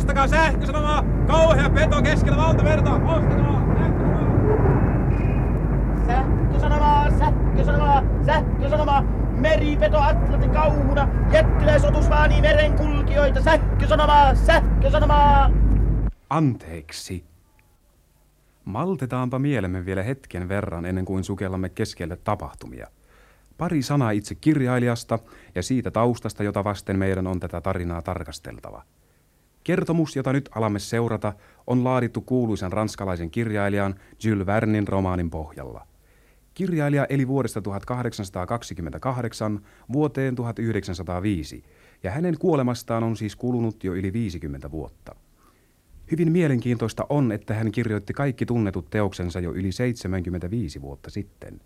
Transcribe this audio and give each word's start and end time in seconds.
Ostakaa 0.00 0.28
sähkösanomaa! 0.28 1.04
Kauhea 1.26 1.70
peto 1.70 2.02
keskellä 2.02 2.36
valtamerta! 2.36 2.94
Ostakaa 2.94 3.60
sähkösanomaa! 6.06 7.10
Sähkösanomaa! 7.18 8.02
Sähkösanomaa! 8.26 9.02
Meripeto 9.40 9.98
Atlantin 9.98 10.50
kauhuna! 10.50 11.08
Jättiläisotus 11.32 12.10
vaanii 12.10 12.40
merenkulkijoita! 12.40 13.42
Sähkösanomaa! 13.42 14.34
Sähkösanomaa! 14.34 15.50
Anteeksi. 16.30 17.24
Maltetaanpa 18.64 19.38
mielemme 19.38 19.86
vielä 19.86 20.02
hetken 20.02 20.48
verran 20.48 20.84
ennen 20.84 21.04
kuin 21.04 21.24
sukellamme 21.24 21.68
keskelle 21.68 22.16
tapahtumia. 22.16 22.86
Pari 23.58 23.82
sanaa 23.82 24.10
itse 24.10 24.34
kirjailijasta 24.34 25.18
ja 25.54 25.62
siitä 25.62 25.90
taustasta, 25.90 26.42
jota 26.42 26.64
vasten 26.64 26.98
meidän 26.98 27.26
on 27.26 27.40
tätä 27.40 27.60
tarinaa 27.60 28.02
tarkasteltava. 28.02 28.82
Kertomus, 29.64 30.16
jota 30.16 30.32
nyt 30.32 30.48
alamme 30.54 30.78
seurata, 30.78 31.32
on 31.66 31.84
laadittu 31.84 32.20
kuuluisan 32.20 32.72
ranskalaisen 32.72 33.30
kirjailijan 33.30 33.94
Jules 34.24 34.46
Vernin 34.46 34.88
romaanin 34.88 35.30
pohjalla. 35.30 35.86
Kirjailija 36.54 37.06
eli 37.08 37.28
vuodesta 37.28 37.62
1828 37.62 39.60
vuoteen 39.92 40.34
1905, 40.34 41.64
ja 42.02 42.10
hänen 42.10 42.38
kuolemastaan 42.38 43.04
on 43.04 43.16
siis 43.16 43.36
kulunut 43.36 43.84
jo 43.84 43.94
yli 43.94 44.12
50 44.12 44.70
vuotta. 44.70 45.14
Hyvin 46.10 46.32
mielenkiintoista 46.32 47.06
on, 47.08 47.32
että 47.32 47.54
hän 47.54 47.72
kirjoitti 47.72 48.12
kaikki 48.12 48.46
tunnetut 48.46 48.90
teoksensa 48.90 49.40
jo 49.40 49.52
yli 49.52 49.72
75 49.72 50.80
vuotta 50.80 51.10
sitten. 51.10 51.60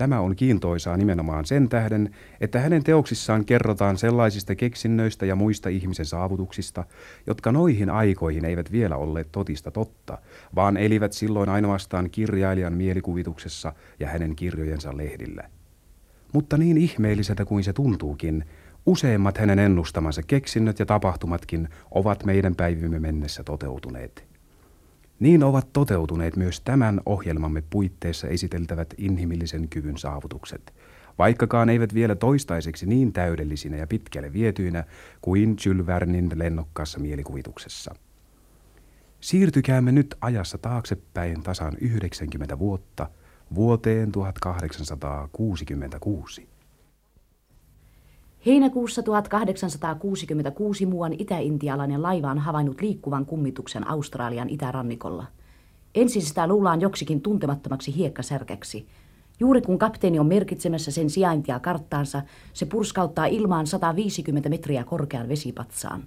Tämä 0.00 0.20
on 0.20 0.36
kiintoisaa 0.36 0.96
nimenomaan 0.96 1.44
sen 1.44 1.68
tähden, 1.68 2.14
että 2.40 2.60
hänen 2.60 2.84
teoksissaan 2.84 3.44
kerrotaan 3.44 3.98
sellaisista 3.98 4.54
keksinnöistä 4.54 5.26
ja 5.26 5.36
muista 5.36 5.68
ihmisen 5.68 6.06
saavutuksista, 6.06 6.84
jotka 7.26 7.52
noihin 7.52 7.90
aikoihin 7.90 8.44
eivät 8.44 8.72
vielä 8.72 8.96
olleet 8.96 9.28
totista 9.32 9.70
totta, 9.70 10.18
vaan 10.54 10.76
elivät 10.76 11.12
silloin 11.12 11.48
ainoastaan 11.48 12.10
kirjailijan 12.10 12.72
mielikuvituksessa 12.72 13.72
ja 13.98 14.08
hänen 14.08 14.36
kirjojensa 14.36 14.96
lehdillä. 14.96 15.48
Mutta 16.32 16.56
niin 16.56 16.76
ihmeelliseltä 16.76 17.44
kuin 17.44 17.64
se 17.64 17.72
tuntuukin, 17.72 18.44
Useimmat 18.86 19.38
hänen 19.38 19.58
ennustamansa 19.58 20.22
keksinnöt 20.22 20.78
ja 20.78 20.86
tapahtumatkin 20.86 21.68
ovat 21.90 22.24
meidän 22.24 22.54
päivimme 22.54 22.98
mennessä 22.98 23.44
toteutuneet. 23.44 24.29
Niin 25.20 25.42
ovat 25.42 25.72
toteutuneet 25.72 26.36
myös 26.36 26.60
tämän 26.60 27.00
ohjelmamme 27.06 27.62
puitteissa 27.70 28.28
esiteltävät 28.28 28.94
inhimillisen 28.98 29.68
kyvyn 29.68 29.98
saavutukset, 29.98 30.74
vaikkakaan 31.18 31.68
eivät 31.68 31.94
vielä 31.94 32.14
toistaiseksi 32.14 32.86
niin 32.86 33.12
täydellisinä 33.12 33.76
ja 33.76 33.86
pitkälle 33.86 34.32
vietyinä 34.32 34.84
kuin 35.20 35.56
Jules 35.66 35.86
Vernin 35.86 36.30
lennokkaassa 36.34 36.98
mielikuvituksessa. 36.98 37.94
Siirtykäämme 39.20 39.92
nyt 39.92 40.14
ajassa 40.20 40.58
taaksepäin 40.58 41.42
tasan 41.42 41.76
90 41.80 42.58
vuotta 42.58 43.10
vuoteen 43.54 44.12
1866. 44.12 46.49
Heinäkuussa 48.46 49.02
1866 49.02 50.86
muuan 50.86 51.12
itä-intialainen 51.18 52.02
laiva 52.02 52.30
on 52.30 52.38
havainnut 52.38 52.80
liikkuvan 52.80 53.26
kummituksen 53.26 53.88
Australian 53.88 54.48
itärannikolla. 54.48 55.26
Ensin 55.94 56.22
sitä 56.22 56.46
luullaan 56.46 56.80
joksikin 56.80 57.20
tuntemattomaksi 57.20 57.96
hiekkasärkäksi. 57.96 58.86
Juuri 59.40 59.60
kun 59.60 59.78
kapteeni 59.78 60.18
on 60.18 60.26
merkitsemässä 60.26 60.90
sen 60.90 61.10
sijaintia 61.10 61.60
karttaansa, 61.60 62.22
se 62.52 62.66
purskauttaa 62.66 63.26
ilmaan 63.26 63.66
150 63.66 64.48
metriä 64.48 64.84
korkean 64.84 65.28
vesipatsaan. 65.28 66.02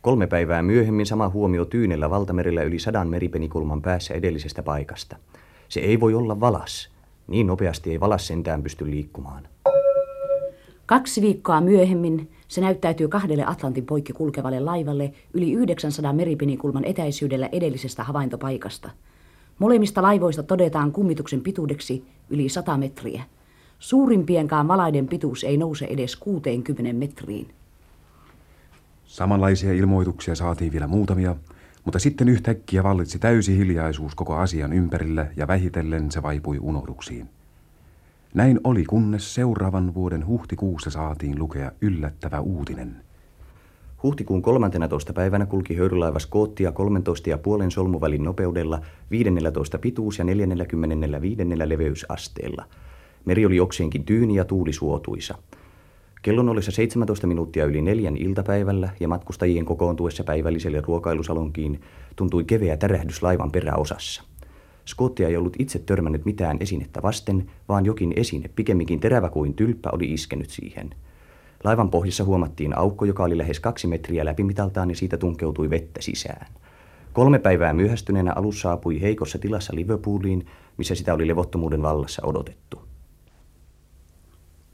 Kolme 0.00 0.26
päivää 0.26 0.62
myöhemmin 0.62 1.06
sama 1.06 1.28
huomio 1.28 1.64
Tyynellä 1.64 2.10
valtamerellä 2.10 2.62
yli 2.62 2.78
sadan 2.78 3.08
meripenikulman 3.08 3.82
päässä 3.82 4.14
edellisestä 4.14 4.62
paikasta. 4.62 5.16
Se 5.68 5.80
ei 5.80 6.00
voi 6.00 6.14
olla 6.14 6.40
valas. 6.40 6.90
Niin 7.28 7.46
nopeasti 7.46 7.90
ei 7.90 8.00
valas 8.00 8.26
sentään 8.26 8.62
pysty 8.62 8.90
liikkumaan. 8.90 9.48
Kaksi 10.90 11.22
viikkoa 11.22 11.60
myöhemmin 11.60 12.30
se 12.48 12.60
näyttäytyy 12.60 13.08
kahdelle 13.08 13.44
Atlantin 13.46 13.86
poikki 13.86 14.12
kulkevalle 14.12 14.60
laivalle 14.60 15.12
yli 15.34 15.52
900 15.52 16.12
meripinikulman 16.12 16.84
etäisyydellä 16.84 17.48
edellisestä 17.52 18.04
havaintopaikasta. 18.04 18.90
Molemmista 19.58 20.02
laivoista 20.02 20.42
todetaan 20.42 20.92
kummituksen 20.92 21.40
pituudeksi 21.40 22.04
yli 22.30 22.48
100 22.48 22.76
metriä. 22.76 23.22
Suurimpienkaan 23.78 24.66
malaiden 24.66 25.08
pituus 25.08 25.44
ei 25.44 25.56
nouse 25.56 25.84
edes 25.84 26.16
60 26.16 26.92
metriin. 26.92 27.48
Samanlaisia 29.04 29.72
ilmoituksia 29.72 30.34
saatiin 30.34 30.72
vielä 30.72 30.86
muutamia, 30.86 31.36
mutta 31.84 31.98
sitten 31.98 32.28
yhtäkkiä 32.28 32.82
vallitsi 32.82 33.18
täysi 33.18 33.58
hiljaisuus 33.58 34.14
koko 34.14 34.36
asian 34.36 34.72
ympärillä 34.72 35.26
ja 35.36 35.48
vähitellen 35.48 36.10
se 36.10 36.22
vaipui 36.22 36.58
unohduksiin. 36.58 37.28
Näin 38.34 38.60
oli, 38.64 38.84
kunnes 38.84 39.34
seuraavan 39.34 39.94
vuoden 39.94 40.26
huhtikuussa 40.26 40.90
saatiin 40.90 41.38
lukea 41.38 41.72
yllättävä 41.80 42.40
uutinen. 42.40 42.96
Huhtikuun 44.02 44.42
13. 44.42 45.12
päivänä 45.12 45.46
kulki 45.46 45.76
höyrylaiva 45.76 46.18
Skottia 46.18 46.70
13,5 46.70 47.70
solmuvälin 47.70 48.24
nopeudella 48.24 48.80
15 49.10 49.78
pituus- 49.78 50.18
ja 50.18 50.24
45 50.24 51.42
leveysasteella. 51.64 52.64
Meri 53.24 53.46
oli 53.46 53.56
jokseenkin 53.56 54.04
tyyni 54.04 54.34
ja 54.34 54.44
tuuli 54.44 54.72
suotuisa. 54.72 55.34
Kellon 56.22 56.48
ollessa 56.48 56.70
17 56.70 57.26
minuuttia 57.26 57.64
yli 57.64 57.82
neljän 57.82 58.16
iltapäivällä 58.16 58.88
ja 59.00 59.08
matkustajien 59.08 59.64
kokoontuessa 59.64 60.24
päivälliselle 60.24 60.80
ruokailusalonkiin 60.80 61.80
tuntui 62.16 62.44
keveä 62.44 62.76
tärähdys 62.76 63.22
laivan 63.22 63.52
peräosassa. 63.52 64.29
Skottia 64.90 65.28
ei 65.28 65.36
ollut 65.36 65.56
itse 65.58 65.78
törmännyt 65.78 66.24
mitään 66.24 66.56
esinettä 66.60 67.02
vasten, 67.02 67.50
vaan 67.68 67.86
jokin 67.86 68.12
esine, 68.16 68.50
pikemminkin 68.56 69.00
terävä 69.00 69.28
kuin 69.28 69.54
tylppä, 69.54 69.90
oli 69.92 70.12
iskenyt 70.12 70.50
siihen. 70.50 70.90
Laivan 71.64 71.90
pohjassa 71.90 72.24
huomattiin 72.24 72.78
aukko, 72.78 73.04
joka 73.04 73.24
oli 73.24 73.38
lähes 73.38 73.60
kaksi 73.60 73.86
metriä 73.86 74.24
läpimitaltaan 74.24 74.90
ja 74.90 74.96
siitä 74.96 75.16
tunkeutui 75.16 75.70
vettä 75.70 76.02
sisään. 76.02 76.46
Kolme 77.12 77.38
päivää 77.38 77.72
myöhästyneenä 77.72 78.32
alus 78.36 78.60
saapui 78.60 79.00
heikossa 79.00 79.38
tilassa 79.38 79.72
Liverpooliin, 79.76 80.46
missä 80.76 80.94
sitä 80.94 81.14
oli 81.14 81.28
levottomuuden 81.28 81.82
vallassa 81.82 82.26
odotettu. 82.26 82.89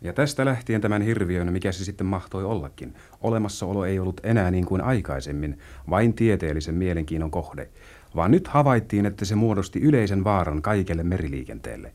Ja 0.07 0.13
tästä 0.13 0.45
lähtien 0.45 0.81
tämän 0.81 1.03
hirviön, 1.03 1.53
mikä 1.53 1.73
se 1.73 1.85
sitten 1.85 2.07
mahtoi 2.07 2.45
ollakin, 2.45 2.95
olemassaolo 3.21 3.85
ei 3.85 3.99
ollut 3.99 4.21
enää 4.23 4.51
niin 4.51 4.67
kuin 4.67 4.81
aikaisemmin, 4.81 5.59
vain 5.91 6.15
tieteellisen 6.15 6.75
mielenkiinnon 6.75 7.31
kohde, 7.31 7.69
vaan 8.17 8.31
nyt 8.31 8.49
havaittiin, 8.49 9.07
että 9.07 9.25
se 9.25 9.35
muodosti 9.35 9.81
yleisen 9.81 10.25
vaaran 10.25 10.63
kaikelle 10.63 11.03
meriliikenteelle. 11.03 11.93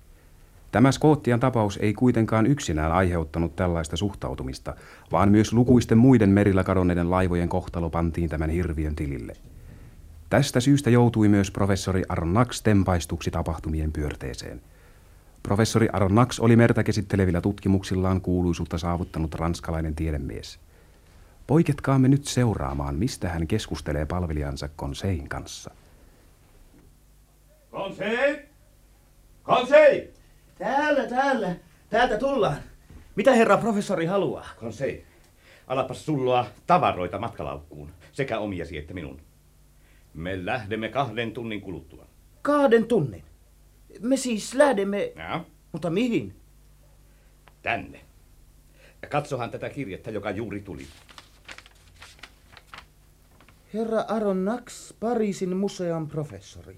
Tämä 0.72 0.92
Skottian 0.92 1.40
tapaus 1.40 1.80
ei 1.81 1.94
kuitenkaan 1.94 2.46
yksinään 2.46 2.92
aiheuttanut 2.92 3.56
tällaista 3.56 3.98
suhtautumista, 3.98 4.75
vaan 5.12 5.31
myös 5.31 5.54
lukuisten 5.54 5.98
muiden 5.98 6.30
merillä 6.30 6.63
kadonneiden 6.63 7.12
laivojen 7.12 7.50
kohtalo 7.50 7.90
pantiin 7.90 8.30
tämän 8.30 8.50
hirviön 8.50 8.96
tilille. 8.96 9.34
Tästä 10.30 10.60
syystä 10.60 10.90
joutui 10.90 11.28
myös 11.28 11.52
professori 11.52 12.04
Aronnax 12.10 12.62
tempaistuksi 12.62 13.31
tapahtumien 13.31 13.92
pyörteeseen. 13.92 14.62
Professori 15.44 15.88
Aronnax 15.94 16.40
oli 16.40 16.56
merta 16.56 16.84
käsittelevillä 16.84 17.42
tutkimuksillaan 17.42 18.22
kuuluisuutta 18.22 18.78
saavuttanut 18.78 19.36
ranskalainen 19.36 19.96
tiedemies. 19.96 20.60
Poiketkaamme 21.48 22.08
nyt 22.08 22.26
seuraamaan, 22.26 22.96
mistä 22.96 23.30
hän 23.30 23.48
keskustelee 23.48 24.06
palvelijansa 24.06 24.70
Konsein 24.76 25.30
kanssa. 25.30 25.72
Konsei! 27.72 28.46
Konsei! 29.44 30.14
Täällä, 30.58 31.04
täällä. 31.08 31.56
Täältä 31.90 32.18
tullaan. 32.18 32.58
Mitä 33.16 33.32
herra 33.32 33.58
professori 33.58 34.06
haluaa? 34.06 34.48
Konsei, 34.60 35.06
alapas 35.68 36.06
sulloa 36.06 36.46
tavaroita 36.68 37.20
matkalaukkuun, 37.20 37.90
sekä 38.12 38.40
omiasi 38.40 38.78
että 38.78 38.94
minun. 38.94 39.22
Me 40.14 40.46
lähdemme 40.46 40.90
kahden 40.90 41.32
tunnin 41.32 41.62
kuluttua. 41.62 42.06
Kahden 42.42 42.86
tunnin? 42.86 43.24
Me 44.00 44.18
siis 44.18 44.54
lähdemme... 44.54 45.12
Ja? 45.16 45.46
Mutta 45.72 45.90
mihin? 45.90 46.36
Tänne. 47.62 48.02
Katsohan 49.10 49.52
tätä 49.52 49.70
kirjettä, 49.70 50.12
joka 50.12 50.32
juuri 50.32 50.62
tuli. 50.62 50.86
Herra 53.74 54.02
Aron 54.08 54.46
Nax, 54.46 54.94
Pariisin 55.00 55.58
museon 55.58 56.08
professori. 56.08 56.78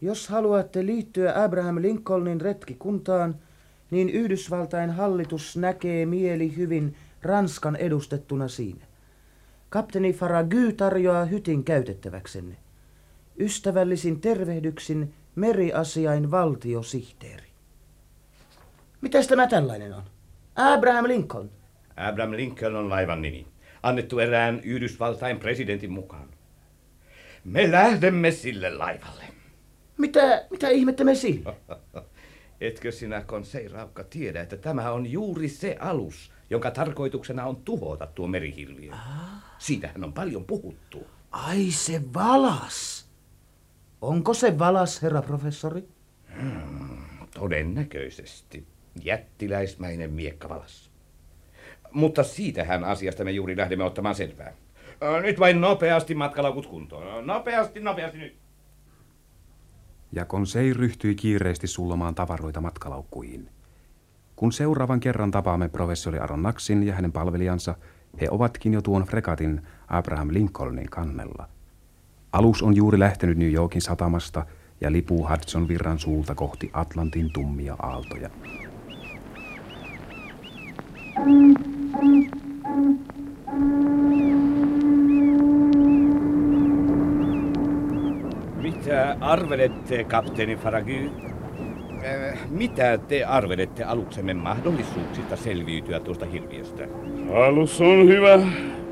Jos 0.00 0.28
haluatte 0.28 0.86
liittyä 0.86 1.44
Abraham 1.44 1.82
Lincolnin 1.82 2.40
retkikuntaan, 2.40 3.34
niin 3.90 4.10
Yhdysvaltain 4.10 4.90
hallitus 4.90 5.56
näkee 5.56 6.06
mieli 6.06 6.56
hyvin 6.56 6.96
Ranskan 7.22 7.76
edustettuna 7.76 8.48
siinä. 8.48 8.86
Kapteeni 9.68 10.12
Faragy 10.12 10.72
tarjoaa 10.72 11.24
hytin 11.24 11.64
käytettäväksenne. 11.64 12.56
Ystävällisin 13.38 14.20
tervehdyksin 14.20 15.14
meriasiain 15.34 16.30
valtiosihteeri. 16.30 17.46
Mitäs 19.00 19.26
tämä 19.26 19.46
tällainen 19.46 19.92
on? 19.94 20.02
Abraham 20.56 21.08
Lincoln. 21.08 21.50
Abraham 21.96 22.32
Lincoln 22.32 22.76
on 22.76 22.90
laivan 22.90 23.22
nimi. 23.22 23.46
Annettu 23.82 24.18
erään 24.18 24.60
Yhdysvaltain 24.60 25.38
presidentin 25.38 25.92
mukaan. 25.92 26.28
Me 27.44 27.70
lähdemme 27.70 28.30
sille 28.30 28.74
laivalle. 28.74 29.24
Mitä, 29.98 30.46
mitä 30.50 30.68
ihmettä 30.68 31.04
me 31.04 31.14
sillä? 31.14 31.54
Etkö 32.60 32.92
sinä, 32.92 33.20
konseiraukka, 33.20 34.04
tiedä, 34.04 34.42
että 34.42 34.56
tämä 34.56 34.90
on 34.90 35.06
juuri 35.06 35.48
se 35.48 35.76
alus, 35.80 36.32
jonka 36.50 36.70
tarkoituksena 36.70 37.44
on 37.44 37.56
tuhota 37.56 38.06
tuo 38.06 38.26
merihilviö. 38.26 38.92
Siitähän 39.58 40.04
on 40.04 40.12
paljon 40.12 40.44
puhuttu. 40.44 41.06
Ai 41.30 41.70
se 41.70 42.02
valas. 42.14 43.01
Onko 44.02 44.34
se 44.34 44.58
valas, 44.58 45.02
herra 45.02 45.22
professori? 45.22 45.88
Todennäköisesti. 47.34 48.66
Jättiläismäinen 49.04 50.12
miekkavalas. 50.12 50.90
Mutta 51.92 52.22
siitähän 52.22 52.84
asiasta 52.84 53.24
me 53.24 53.30
juuri 53.30 53.56
lähdemme 53.56 53.84
ottamaan 53.84 54.14
selvää. 54.14 54.52
Nyt 55.22 55.40
vain 55.40 55.60
nopeasti 55.60 56.14
matkalaukut 56.14 56.66
kuntoon. 56.66 57.26
Nopeasti, 57.26 57.80
nopeasti 57.80 58.18
nyt. 58.18 58.36
Ja 60.12 60.24
Konsei 60.24 60.72
ryhtyi 60.72 61.14
kiireesti 61.14 61.66
sullomaan 61.66 62.14
tavaroita 62.14 62.60
matkalaukkuihin. 62.60 63.50
Kun 64.36 64.52
seuraavan 64.52 65.00
kerran 65.00 65.30
tapaamme 65.30 65.68
professori 65.68 66.18
Aron 66.18 66.42
Naksin 66.42 66.82
ja 66.82 66.94
hänen 66.94 67.12
palvelijansa, 67.12 67.74
he 68.20 68.28
ovatkin 68.30 68.74
jo 68.74 68.82
tuon 68.82 69.02
fregatin 69.02 69.62
Abraham 69.88 70.28
Lincolnin 70.32 70.90
kannella. 70.90 71.48
Alus 72.32 72.62
on 72.62 72.76
juuri 72.76 72.98
lähtenyt 72.98 73.38
New 73.38 73.52
Yorkin 73.52 73.82
satamasta 73.82 74.46
ja 74.80 74.92
lipuu 74.92 75.28
Hudson 75.28 75.68
virran 75.68 75.98
suulta 75.98 76.34
kohti 76.34 76.70
Atlantin 76.72 77.32
tummia 77.32 77.76
aaltoja. 77.78 78.30
Mitä 88.62 89.16
arvelette, 89.20 90.04
kapteeni 90.04 90.56
Farragy? 90.56 91.10
Äh, 92.04 92.38
Mitä 92.50 92.98
te 92.98 93.24
arvelette 93.24 93.84
aluksemme 93.84 94.34
mahdollisuuksista 94.34 95.36
selviytyä 95.36 96.00
tuosta 96.00 96.26
hirviöstä? 96.26 96.88
Alus 97.46 97.80
on 97.80 98.08
hyvä. 98.08 98.38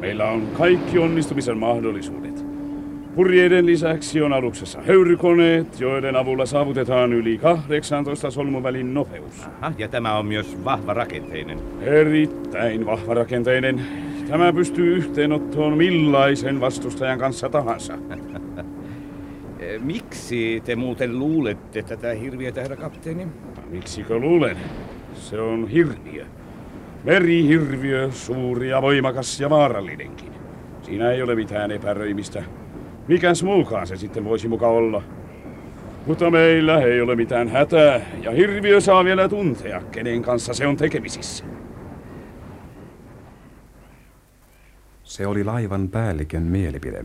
Meillä 0.00 0.24
on 0.24 0.46
kaikki 0.58 0.98
onnistumisen 0.98 1.58
mahdollisuudet. 1.58 2.39
Purjeiden 3.14 3.66
lisäksi 3.66 4.22
on 4.22 4.32
aluksessa 4.32 4.82
höyrykoneet, 4.82 5.80
joiden 5.80 6.16
avulla 6.16 6.46
saavutetaan 6.46 7.12
yli 7.12 7.38
18 7.38 8.30
solmuvälin 8.30 8.94
nopeus. 8.94 9.46
Aha, 9.60 9.72
ja 9.78 9.88
tämä 9.88 10.18
on 10.18 10.26
myös 10.26 10.64
vahva 10.64 10.94
rakenteinen. 10.94 11.58
Erittäin 11.80 12.86
vahva 12.86 13.14
rakenteinen. 13.14 13.80
Tämä 14.28 14.52
pystyy 14.52 14.96
yhteenottoon 14.96 15.76
millaisen 15.76 16.60
vastustajan 16.60 17.18
kanssa 17.18 17.48
tahansa. 17.48 17.98
Eh, 19.60 19.80
Miksi 19.80 20.62
te 20.64 20.76
muuten 20.76 21.18
luulette 21.18 21.82
tätä 21.82 22.12
hirviötä, 22.12 22.60
herra 22.60 22.76
kapteeni? 22.76 23.26
Miksikö 23.70 24.18
luulen? 24.18 24.56
Se 25.14 25.40
on 25.40 25.68
hirviö. 25.68 26.26
Merihirviö, 27.04 28.10
suuri 28.12 28.68
ja 28.68 28.82
voimakas 28.82 29.40
ja 29.40 29.50
vaarallinenkin. 29.50 30.32
Siinä 30.82 31.10
ei 31.10 31.22
ole 31.22 31.34
mitään 31.34 31.70
epäröimistä. 31.70 32.42
Mikäs 33.08 33.42
muukaan 33.42 33.86
se 33.86 33.96
sitten 33.96 34.24
voisi 34.24 34.48
muka 34.48 34.68
olla? 34.68 35.02
Mutta 36.06 36.30
meillä 36.30 36.78
ei 36.78 37.00
ole 37.00 37.16
mitään 37.16 37.48
hätää, 37.48 38.00
ja 38.22 38.30
hirviö 38.30 38.80
saa 38.80 39.04
vielä 39.04 39.28
tuntea, 39.28 39.82
kenen 39.90 40.22
kanssa 40.22 40.54
se 40.54 40.66
on 40.66 40.76
tekemisissä. 40.76 41.44
Se 45.04 45.26
oli 45.26 45.44
laivan 45.44 45.88
päällikön 45.88 46.42
mielipide. 46.42 47.04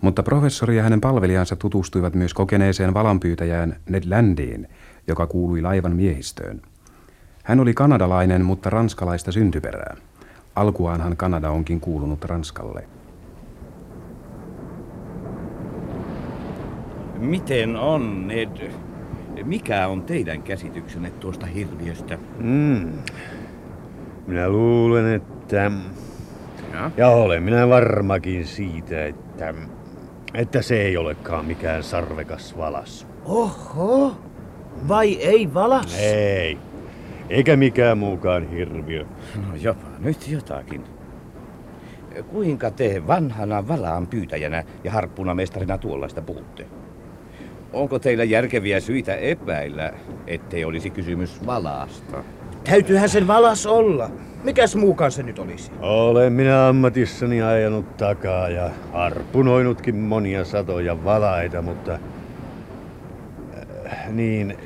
Mutta 0.00 0.22
professori 0.22 0.76
ja 0.76 0.82
hänen 0.82 1.00
palvelijansa 1.00 1.56
tutustuivat 1.56 2.14
myös 2.14 2.34
kokeneeseen 2.34 2.94
valanpyytäjään 2.94 3.76
Ned 3.88 4.02
Landiin, 4.10 4.68
joka 5.06 5.26
kuului 5.26 5.62
laivan 5.62 5.96
miehistöön. 5.96 6.62
Hän 7.42 7.60
oli 7.60 7.74
kanadalainen, 7.74 8.44
mutta 8.44 8.70
ranskalaista 8.70 9.32
syntyperää. 9.32 9.96
Alkuaanhan 10.54 11.16
Kanada 11.16 11.50
onkin 11.50 11.80
kuulunut 11.80 12.24
Ranskalle. 12.24 12.84
Miten 17.18 17.76
on, 17.76 18.28
Ned? 18.28 18.70
Mikä 19.44 19.88
on 19.88 20.02
teidän 20.02 20.42
käsityksenne 20.42 21.10
tuosta 21.10 21.46
hirviöstä? 21.46 22.18
Mm. 22.38 22.92
Minä 24.26 24.48
luulen, 24.48 25.14
että... 25.14 25.70
Ja? 26.72 26.90
Ja 26.96 27.08
olen 27.08 27.42
minä 27.42 27.68
varmakin 27.68 28.46
siitä, 28.46 29.04
että... 29.04 29.54
Että 30.34 30.62
se 30.62 30.82
ei 30.82 30.96
olekaan 30.96 31.44
mikään 31.44 31.82
sarvekas 31.82 32.56
valas. 32.56 33.06
Oho, 33.24 34.16
vai 34.88 35.14
ei 35.14 35.54
valas? 35.54 35.98
Ei. 35.98 36.58
Eikä 37.30 37.56
mikään 37.56 37.98
muukaan 37.98 38.50
hirviö. 38.50 39.04
No 39.36 39.54
jopa 39.60 39.86
nyt 39.98 40.28
jotakin. 40.28 40.84
Kuinka 42.28 42.70
te 42.70 43.02
vanhana 43.06 43.68
valaan 43.68 44.06
pyytäjänä 44.06 44.64
ja 44.84 44.92
harppunamestarina 44.92 45.78
tuollaista 45.78 46.22
puhutte? 46.22 46.66
Onko 47.76 47.98
teillä 47.98 48.24
järkeviä 48.24 48.80
syitä 48.80 49.14
epäillä, 49.14 49.92
ettei 50.26 50.64
olisi 50.64 50.90
kysymys 50.90 51.46
valaasta? 51.46 52.24
Täytyyhän 52.64 53.08
sen 53.08 53.26
valas 53.26 53.66
olla. 53.66 54.10
Mikäs 54.44 54.76
muukaan 54.76 55.12
se 55.12 55.22
nyt 55.22 55.38
olisi? 55.38 55.70
Olen 55.80 56.32
minä 56.32 56.68
ammatissani 56.68 57.42
ajanut 57.42 57.96
takaa 57.96 58.48
ja 58.48 58.70
harpunoinutkin 58.92 59.96
monia 59.96 60.44
satoja 60.44 61.04
valaita, 61.04 61.62
mutta... 61.62 61.98
Äh, 63.86 64.12
niin... 64.12 64.56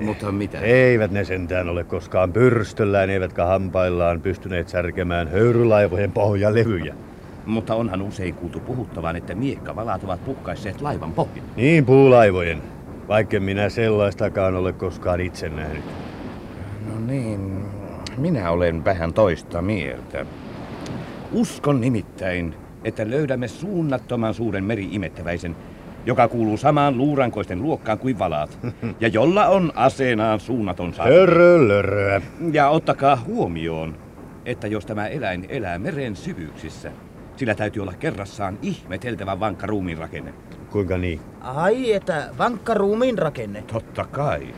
mutta 0.00 0.32
mitä? 0.32 0.60
Eivät 0.60 1.10
ne 1.10 1.24
sentään 1.24 1.68
ole 1.68 1.84
koskaan 1.84 2.32
pyrstöllään 2.32 3.10
eivätkä 3.10 3.44
hampaillaan 3.44 4.20
pystyneet 4.20 4.68
särkemään 4.68 5.28
höyrylaivojen 5.28 6.12
pohjalevyjä. 6.12 6.94
Mutta 7.50 7.74
onhan 7.74 8.02
usein 8.02 8.34
kuultu 8.34 8.60
puhuttavan, 8.60 9.16
että 9.16 9.34
miekkavalat 9.34 10.04
ovat 10.04 10.24
pukkaisseet 10.24 10.80
laivan 10.80 11.12
pohjan. 11.12 11.46
Niin 11.56 11.84
puulaivojen, 11.84 12.62
vaikka 13.08 13.40
minä 13.40 13.68
sellaistakaan 13.68 14.54
ole 14.54 14.72
koskaan 14.72 15.20
itse 15.20 15.48
nähnyt. 15.48 15.84
No 16.86 17.06
niin, 17.06 17.64
minä 18.16 18.50
olen 18.50 18.84
vähän 18.84 19.12
toista 19.12 19.62
mieltä. 19.62 20.26
Uskon 21.32 21.80
nimittäin, 21.80 22.54
että 22.84 23.10
löydämme 23.10 23.48
suunnattoman 23.48 24.34
suuren 24.34 24.64
meri-imettäväisen, 24.64 25.56
joka 26.06 26.28
kuuluu 26.28 26.56
samaan 26.56 26.98
luurankoisten 26.98 27.62
luokkaan 27.62 27.98
kuin 27.98 28.18
valaat, 28.18 28.58
ja 29.00 29.08
jolla 29.08 29.46
on 29.46 29.72
aseenaan 29.74 30.40
suunnaton. 30.40 30.94
Hörölöröä. 30.98 32.20
Ja 32.52 32.68
ottakaa 32.68 33.22
huomioon, 33.26 33.96
että 34.44 34.66
jos 34.66 34.86
tämä 34.86 35.06
eläin 35.06 35.46
elää 35.48 35.78
meren 35.78 36.16
syvyyksissä, 36.16 36.92
sillä 37.40 37.54
täytyy 37.54 37.82
olla 37.82 37.92
kerrassaan 37.92 38.58
ihmeteltävän 38.62 39.40
vankka 39.40 39.66
ruumiin 39.66 39.98
rakenne. 39.98 40.34
Kuinka 40.70 40.98
niin? 40.98 41.20
Ai, 41.40 41.92
että 41.92 42.28
vankka 42.38 42.74
ruumiin 42.74 43.18
rakenne. 43.18 43.62
Totta 43.62 44.04
kai. 44.04 44.54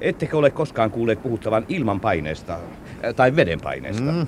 Ettekö 0.00 0.38
ole 0.38 0.50
koskaan 0.50 0.90
kuulleet 0.90 1.22
puhuttavan 1.22 1.64
ilmanpaineesta 1.68 2.54
äh, 2.54 3.14
tai 3.14 3.36
vedenpaineesta? 3.36 4.12
Mm. 4.12 4.26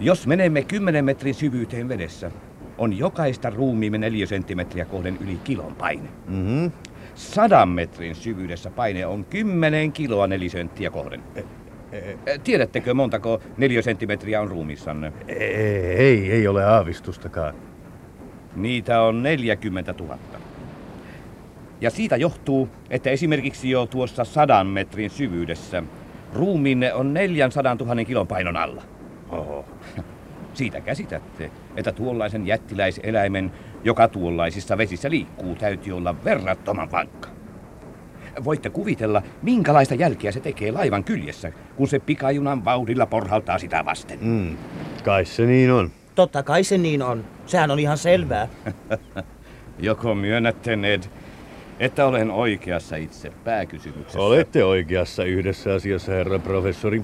Jos 0.00 0.26
menemme 0.26 0.62
10 0.62 1.04
metrin 1.04 1.34
syvyyteen 1.34 1.88
vedessä, 1.88 2.30
on 2.78 2.98
jokaista 2.98 3.50
ruumiimme 3.50 3.98
4 3.98 4.26
senttimetriä 4.26 4.84
kohden 4.84 5.18
yli 5.20 5.38
kilon 5.44 5.74
paine. 5.74 6.08
Mm-hmm. 6.28 6.72
Sadan 7.14 7.68
metrin 7.68 8.14
syvyydessä 8.14 8.70
paine 8.70 9.06
on 9.06 9.24
10 9.24 9.92
kiloa 9.92 10.26
nelisenttiä 10.26 10.90
kohden. 10.90 11.22
Äh, 11.94 12.40
Tiedättekö 12.44 12.94
montako 12.94 13.40
neliösenttimetriä 13.56 14.40
on 14.40 14.48
ruumissanne? 14.48 15.12
Ei, 15.28 15.54
ei, 15.96 16.32
ei 16.32 16.48
ole 16.48 16.64
aavistustakaan. 16.64 17.54
Niitä 18.56 19.02
on 19.02 19.22
40 19.22 19.94
000. 20.00 20.18
Ja 21.80 21.90
siitä 21.90 22.16
johtuu, 22.16 22.68
että 22.90 23.10
esimerkiksi 23.10 23.70
jo 23.70 23.86
tuossa 23.86 24.24
sadan 24.24 24.66
metrin 24.66 25.10
syvyydessä 25.10 25.82
ruumiinne 26.32 26.94
on 26.94 27.14
400 27.14 27.74
000 27.74 28.04
kilon 28.04 28.26
painon 28.26 28.56
alla. 28.56 28.82
Oho. 29.30 29.64
Siitä 30.54 30.80
käsitätte, 30.80 31.50
että 31.76 31.92
tuollaisen 31.92 32.46
jättiläiseläimen, 32.46 33.52
joka 33.84 34.08
tuollaisissa 34.08 34.78
vesissä 34.78 35.10
liikkuu, 35.10 35.54
täytyy 35.54 35.96
olla 35.96 36.24
verrattoman 36.24 36.90
vankka. 36.90 37.33
Voitte 38.44 38.70
kuvitella, 38.70 39.22
minkälaista 39.42 39.94
jälkeä 39.94 40.32
se 40.32 40.40
tekee 40.40 40.72
laivan 40.72 41.04
kyljessä, 41.04 41.52
kun 41.76 41.88
se 41.88 41.98
pikajunan 41.98 42.64
vauhdilla 42.64 43.06
porhaltaa 43.06 43.58
sitä 43.58 43.84
vasten. 43.84 44.18
Mm. 44.22 44.56
Kai 45.04 45.24
se 45.24 45.46
niin 45.46 45.72
on. 45.72 45.90
Totta 46.14 46.42
kai 46.42 46.64
se 46.64 46.78
niin 46.78 47.02
on. 47.02 47.24
Sehän 47.46 47.70
on 47.70 47.78
ihan 47.78 47.98
selvää. 47.98 48.48
Joko 49.78 50.14
myönnätte, 50.14 50.76
Ned, 50.76 51.02
että 51.80 52.06
olen 52.06 52.30
oikeassa 52.30 52.96
itse 52.96 53.32
pääkysymyksessä. 53.44 54.18
Olette 54.18 54.64
oikeassa 54.64 55.24
yhdessä 55.24 55.74
asiassa, 55.74 56.12
herra 56.12 56.38
professori. 56.38 57.02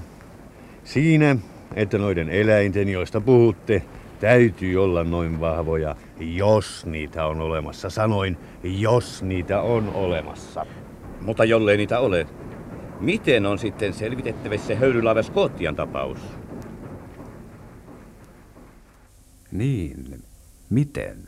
Siinä, 0.84 1.36
että 1.74 1.98
noiden 1.98 2.28
eläinten, 2.28 2.88
joista 2.88 3.20
puhutte, 3.20 3.82
täytyy 4.20 4.84
olla 4.84 5.04
noin 5.04 5.40
vahvoja, 5.40 5.96
jos 6.20 6.86
niitä 6.86 7.26
on 7.26 7.40
olemassa. 7.40 7.90
Sanoin, 7.90 8.36
jos 8.62 9.22
niitä 9.22 9.60
on 9.60 9.90
olemassa. 9.94 10.66
Mutta 11.20 11.44
jollei 11.44 11.76
niitä 11.76 11.98
ole, 11.98 12.26
miten 13.00 13.46
on 13.46 13.58
sitten 13.58 13.92
selvitettävissä 13.94 14.74
höyrylaiva 14.74 15.22
Skottian 15.22 15.76
tapaus? 15.76 16.18
Niin, 19.52 20.22
miten? 20.70 21.18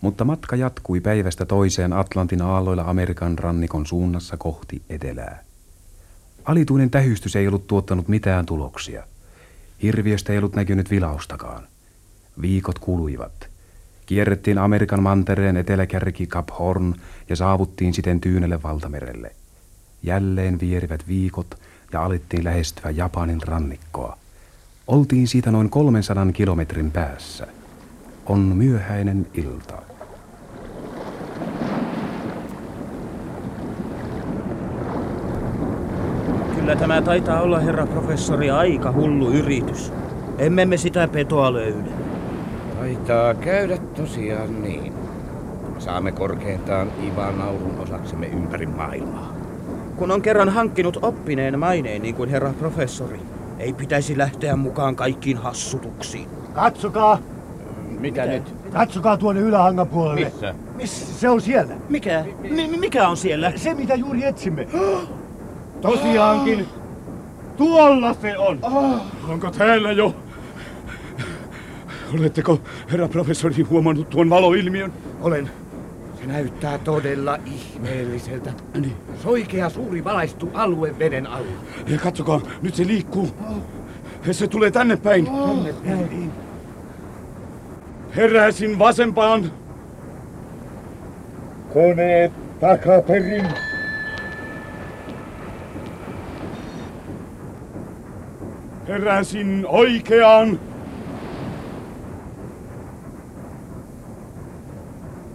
Mutta 0.00 0.24
matka 0.24 0.56
jatkui 0.56 1.00
päivästä 1.00 1.46
toiseen 1.46 1.92
Atlantin 1.92 2.42
aalloilla 2.42 2.82
Amerikan 2.82 3.38
rannikon 3.38 3.86
suunnassa 3.86 4.36
kohti 4.36 4.82
etelää. 4.90 5.44
Alituinen 6.44 6.90
tähystys 6.90 7.36
ei 7.36 7.48
ollut 7.48 7.66
tuottanut 7.66 8.08
mitään 8.08 8.46
tuloksia. 8.46 9.06
Hirviöstä 9.82 10.32
ei 10.32 10.38
ollut 10.38 10.54
näkynyt 10.54 10.90
vilaustakaan. 10.90 11.66
Viikot 12.42 12.78
kuluivat. 12.78 13.51
Kierrettiin 14.06 14.58
Amerikan 14.58 15.02
mantereen 15.02 15.56
eteläkärki 15.56 16.26
Cap 16.26 16.48
Horn 16.58 16.94
ja 17.28 17.36
saavuttiin 17.36 17.94
siten 17.94 18.20
Tyynelle 18.20 18.62
valtamerelle. 18.62 19.32
Jälleen 20.02 20.60
vierivät 20.60 21.08
viikot 21.08 21.54
ja 21.92 22.04
alettiin 22.04 22.44
lähestyä 22.44 22.90
Japanin 22.90 23.42
rannikkoa. 23.42 24.18
Oltiin 24.86 25.28
siitä 25.28 25.50
noin 25.50 25.70
300 25.70 26.26
kilometrin 26.32 26.90
päässä. 26.90 27.46
On 28.26 28.40
myöhäinen 28.40 29.26
ilta. 29.34 29.82
Kyllä 36.54 36.76
tämä 36.76 37.02
taitaa 37.02 37.40
olla, 37.40 37.60
herra 37.60 37.86
professori, 37.86 38.50
aika 38.50 38.92
hullu 38.92 39.30
yritys. 39.30 39.92
Emme 40.38 40.66
me 40.66 40.76
sitä 40.76 41.08
petoa 41.08 41.52
löydä. 41.52 42.01
Taitaa 42.82 43.34
käydä 43.34 43.76
tosiaan 43.76 44.62
niin. 44.62 44.92
Saamme 45.78 46.12
korkeintaan 46.12 46.92
Ivan 47.06 47.38
naurun 47.38 47.78
osaksemme 47.80 48.26
ympäri 48.26 48.66
maailmaa. 48.66 49.32
Kun 49.96 50.10
on 50.10 50.22
kerran 50.22 50.48
hankkinut 50.48 50.98
oppineen 51.02 51.58
maineen 51.58 52.02
niin 52.02 52.14
kuin 52.14 52.30
herra 52.30 52.52
professori, 52.58 53.20
ei 53.58 53.72
pitäisi 53.72 54.18
lähteä 54.18 54.56
mukaan 54.56 54.96
kaikkiin 54.96 55.36
hassutuksiin. 55.36 56.28
Katsokaa! 56.54 57.18
Mikä 58.00 58.26
nyt? 58.26 58.54
Katsokaa 58.72 59.16
tuonne 59.16 59.40
ylähangan 59.40 59.88
puolelle. 59.88 60.24
Missä? 60.24 60.54
Missä? 60.74 61.14
Se 61.20 61.28
on 61.28 61.40
siellä. 61.40 61.74
Mikä? 61.88 62.24
Mi- 62.50 62.78
mikä 62.78 63.08
on 63.08 63.16
siellä? 63.16 63.52
Se, 63.56 63.74
mitä 63.74 63.94
juuri 63.94 64.24
etsimme. 64.24 64.68
Tosiaankin. 65.80 66.66
Tuolla 67.56 68.14
se 68.14 68.38
on. 68.38 68.58
Onko 69.28 69.50
täällä 69.50 69.92
jo? 69.92 70.14
Oletteko, 72.14 72.60
herra 72.90 73.08
professori, 73.08 73.62
huomannut 73.62 74.10
tuon 74.10 74.30
valoilmiön? 74.30 74.92
Olen. 75.20 75.50
Se 76.20 76.26
näyttää 76.26 76.78
todella 76.78 77.38
ihmeelliseltä. 77.46 78.52
Niin. 78.74 78.96
Soikea 79.22 79.70
suuri 79.70 80.04
valaistu 80.04 80.50
alue 80.54 80.98
veden 80.98 81.26
alla. 81.26 81.52
Ja 81.86 81.98
katsokaa, 81.98 82.40
nyt 82.62 82.74
se 82.74 82.86
liikkuu. 82.86 83.28
Ja 84.26 84.34
se 84.34 84.46
tulee 84.48 84.70
tänne 84.70 84.96
päin. 84.96 85.26
Tänne 85.26 85.72
päin. 85.72 86.32
Heräsin 88.16 88.78
vasempaan. 88.78 89.52
Koneet 91.72 92.32
takaperin. 92.60 93.46
Heräsin 98.88 99.64
oikeaan. 99.68 100.60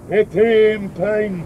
Eteenpäin. 0.09 1.43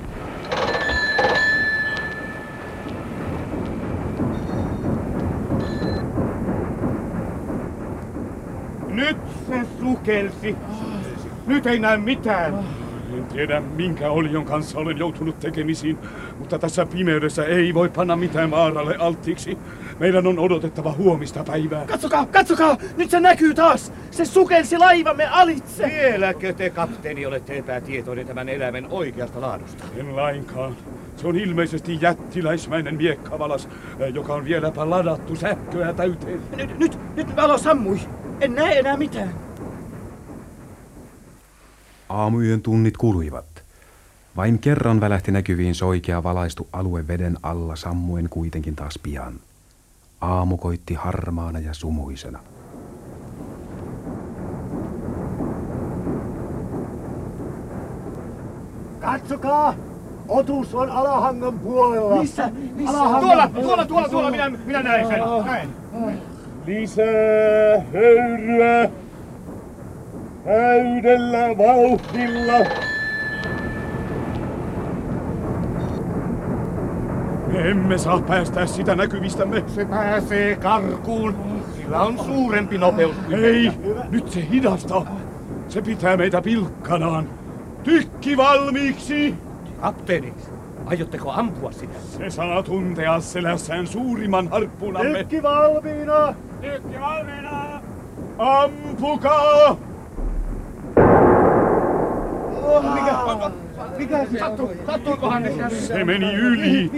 Nyt 8.88 9.18
se 9.48 9.62
sukelsi. 9.80 10.56
Nyt 11.48 11.66
ei 11.66 11.80
näe 11.80 11.98
mitään. 11.98 12.54
En 13.18 13.26
tiedä, 13.26 13.62
minkä 13.62 14.10
olion 14.10 14.46
kanssa 14.46 14.80
olen 14.80 14.98
joutunut 14.98 15.40
tekemisiin, 15.40 15.98
mutta 16.40 16.60
tässä 16.60 16.86
pimeydessä 16.86 17.46
ei 17.46 17.74
voi 17.74 17.90
panna 17.90 18.16
mitään 18.16 18.52
vaaralle 18.52 18.96
alttiiksi. 18.98 19.58
Meidän 20.02 20.28
on 20.28 20.40
odotettava 20.40 20.92
huomista 20.92 21.44
päivää. 21.44 21.86
Katsokaa, 21.86 22.26
katsokaa! 22.26 22.78
Nyt 22.98 23.10
se 23.10 23.20
näkyy 23.20 23.54
taas! 23.54 23.94
Se 24.12 24.26
sukelsi 24.26 24.78
laivamme 24.78 25.26
alitse! 25.26 25.84
Vieläkö 25.84 26.54
te, 26.54 26.70
kapteeni, 26.70 27.26
olette 27.26 27.58
epätietoinen 27.58 28.28
tämän 28.28 28.50
eläimen 28.50 28.88
oikeasta 28.90 29.42
laadusta? 29.42 29.84
En 29.96 30.16
lainkaan. 30.16 30.76
Se 31.18 31.28
on 31.28 31.36
ilmeisesti 31.36 31.98
jättiläismäinen 32.02 32.96
miekkavalas, 32.96 33.70
eh, 34.00 34.14
joka 34.14 34.34
on 34.34 34.46
vieläpä 34.46 34.90
ladattu 34.90 35.36
sähköä 35.36 35.94
täyteen. 35.94 36.42
Nyt, 36.56 36.80
nyt, 36.80 36.98
nyt 37.16 37.36
valo 37.36 37.58
sammui. 37.58 38.00
En 38.40 38.56
näe 38.56 38.80
enää 38.80 38.98
mitään. 38.98 39.34
Aamuyön 42.10 42.62
tunnit 42.62 42.98
kuluivat. 42.98 43.64
Vain 44.36 44.60
kerran 44.60 45.02
välähti 45.02 45.32
näkyviin 45.32 45.76
soikea 45.76 46.24
valaistu 46.24 46.68
alue 46.74 47.08
veden 47.08 47.38
alla 47.44 47.76
sammuen 47.76 48.30
kuitenkin 48.30 48.76
taas 48.76 49.00
pian. 49.04 49.34
Aamu 50.22 50.58
koitti 50.58 50.94
harmaana 50.94 51.60
ja 51.60 51.74
sumuisena. 51.74 52.40
Katsokaa! 59.00 59.74
Otus 60.28 60.76
on 60.76 60.90
alahangan 60.90 61.60
puolella. 61.60 62.16
Missä? 62.22 62.50
Missä? 62.76 62.98
Alahangan 62.98 63.22
Tuolla, 63.22 63.48
tuolla, 63.48 63.86
tuolla, 63.86 64.10
tuolla, 64.10 64.32
minä, 64.32 64.50
minä 64.50 64.84
näin 64.84 65.08
sen. 65.08 65.20
Näin. 65.46 65.70
Lisää 66.66 67.82
höyryä 67.94 68.90
täydellä 70.46 71.58
vauhdilla. 71.58 72.54
Me 77.52 77.70
emme 77.70 77.98
saa 77.98 78.20
päästää 78.22 78.66
sitä 78.66 78.96
näkyvistämme. 78.96 79.64
Se 79.68 79.86
pääsee 79.86 80.56
karkuun. 80.56 81.36
Sillä 81.76 82.02
on 82.02 82.20
suurempi 82.20 82.78
nopeus. 82.78 83.16
kuin 83.16 83.46
Ei, 83.46 83.72
nyt 84.10 84.32
se 84.32 84.48
hidastaa. 84.52 85.06
Se 85.70 85.82
pitää 85.82 86.18
meitä 86.18 86.42
pilkkanaan. 86.42 87.30
Tykki 87.84 88.38
valmiiksi! 88.38 89.36
Kapteeni, 89.82 90.34
aiotteko 90.86 91.32
ampua 91.32 91.72
sitä? 91.72 91.94
Se 92.18 92.30
saa 92.30 92.64
tuntea 92.64 93.20
selässään 93.20 93.88
suurimman 93.88 94.48
harppunamme. 94.48 95.18
Tykki 95.18 95.44
valmiina! 95.44 96.36
Tykki 96.62 97.00
valmiina! 97.00 97.82
Ampukaa! 98.38 99.78
Mikä 102.94 103.12
se 103.12 103.42
sattuu? 103.42 103.71
Sattuikohan 104.86 105.44
ne 105.44 105.70
Se 105.70 106.04
meni 106.04 106.34
yli. 106.34 106.92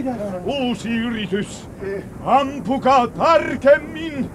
Uusi 0.46 0.90
yritys. 0.90 1.70
Ampukaa 2.26 3.08
tarkemmin! 3.08 4.30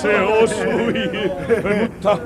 Se 0.00 0.20
osui, 0.20 0.92
mutta, 1.82 2.18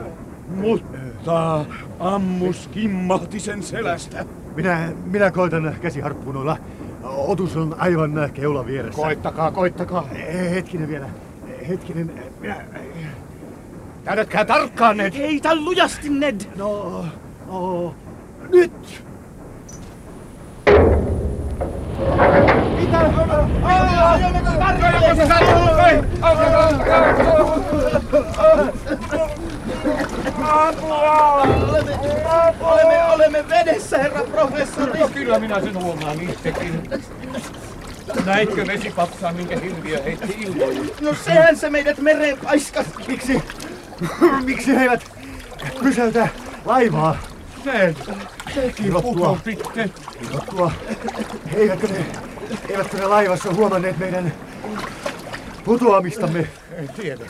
mutta 0.54 1.64
ammus 2.00 2.68
kimmahti 2.68 3.40
sen 3.40 3.62
selästä. 3.62 4.24
Minä, 4.56 4.92
minä 5.04 5.30
koitan 5.30 5.76
käsiharppunoilla. 5.82 6.56
Otus 7.02 7.56
on 7.56 7.76
aivan 7.78 8.30
keula 8.34 8.66
vieressä. 8.66 9.02
Koittakaa, 9.02 9.50
koittakaa. 9.50 10.02
Hetkinen 10.50 10.88
vielä. 10.88 11.06
Hetkinen. 11.68 12.12
Minä... 12.40 12.56
Täydätkää 14.04 14.44
tarkkaan, 14.44 14.96
Ned. 14.96 15.12
Heitä 15.14 15.54
lujasti, 15.54 16.08
Ned! 16.08 16.40
No, 16.56 17.04
no. 17.46 17.94
Nyt! 18.50 19.02
Olemme, 32.60 33.04
olemme 33.14 33.48
vedessä, 33.48 33.98
herra 33.98 34.22
professori! 34.22 35.00
No 35.00 35.08
kyllä 35.08 35.38
minä 35.38 35.60
sen 35.60 35.82
huomaan 35.82 36.20
itsekin. 36.20 36.90
Näitkö 38.26 38.66
vesipapsaa, 38.66 39.32
minkä 39.32 39.58
hirviö 39.60 40.02
heitti 40.02 40.36
ilmoille? 40.40 40.92
No 41.00 41.14
sehän 41.14 41.56
se 41.56 41.70
meidät 41.70 41.98
mereen 41.98 42.38
paiskasi. 42.38 42.90
Miksi? 43.08 43.42
Miksi 44.44 44.76
he 44.76 44.82
eivät 44.82 45.10
Pysäytä 45.82 46.28
laivaa! 46.64 47.16
Ilottua. 48.84 49.12
putoutitte. 49.12 49.90
Ilottua. 50.30 50.72
Eivätkö 51.54 51.88
ne, 51.88 52.06
eivätkö 52.68 52.96
ne 52.96 53.06
laivassa 53.06 53.54
huomanneet 53.54 53.98
meidän 53.98 54.32
putoamistamme? 55.64 56.48
En 56.72 56.88
tiedä. 56.88 57.24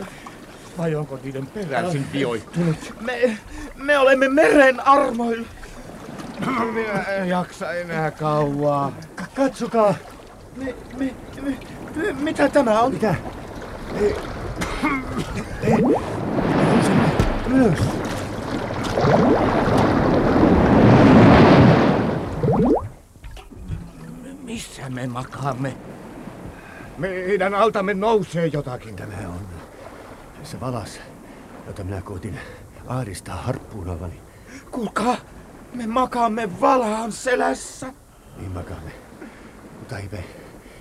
Vai 0.78 0.94
onko 0.94 1.18
niiden 1.22 1.46
peräisin 1.46 2.06
vioittunut? 2.12 2.94
Me, 3.00 3.38
me 3.76 3.98
olemme 3.98 4.28
meren 4.28 4.86
armoilla. 4.86 5.46
Minä 6.72 7.02
en 7.02 7.28
jaksa 7.28 7.72
enää 7.72 8.10
kauaa. 8.10 8.92
Katsokaa! 9.34 9.94
Me, 10.56 10.74
me, 10.98 11.14
me, 11.42 11.58
me, 11.96 12.12
mitä 12.12 12.48
tämä 12.48 12.80
on? 12.80 12.92
Mitä? 12.92 13.14
Ei, 14.00 14.16
ei, 15.62 15.82
ylös. 17.52 17.78
Missä 24.42 24.90
me 24.90 25.06
makaamme? 25.06 25.76
Meidän 26.98 27.54
altamme 27.54 27.94
nousee 27.94 28.46
jotakin. 28.46 28.96
Tämä 28.96 29.28
on 29.28 29.40
se 30.42 30.60
valas, 30.60 31.00
jota 31.66 31.84
minä 31.84 32.02
koitin 32.02 32.40
ahdistaa 32.86 33.36
harppuunallani. 33.36 34.20
Kuulkaa, 34.70 35.16
me 35.74 35.86
makaamme 35.86 36.60
valaan 36.60 37.12
selässä. 37.12 37.92
Niin 38.36 38.52
makaamme. 38.52 38.90
Mutta 39.78 39.98
eipä 39.98 40.16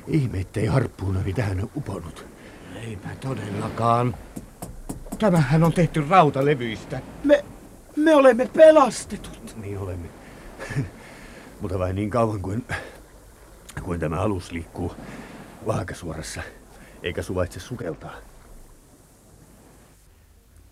ihme, 0.08 0.40
ettei 0.40 0.66
harppuunani 0.66 1.34
tähän 1.34 1.60
ole 1.60 1.70
uponnut. 1.76 2.26
Eipä 2.76 3.10
todellakaan. 3.20 4.16
Tämähän 5.20 5.64
on 5.64 5.74
tehty 5.74 6.06
rautalevyistä. 6.10 7.02
Me, 7.24 7.46
me 7.96 8.16
olemme 8.16 8.50
pelastetut. 8.56 9.56
Niin 9.62 9.78
olemme. 9.78 10.08
Mutta 11.62 11.80
vain 11.80 11.96
niin 11.96 12.10
kauan 12.10 12.42
kuin, 12.42 12.66
kuin 13.84 14.00
tämä 14.00 14.22
alus 14.22 14.52
liikkuu 14.52 14.96
vaakasuorassa, 15.68 16.42
eikä 17.04 17.22
suvaitse 17.22 17.60
sukeltaa. 17.60 18.14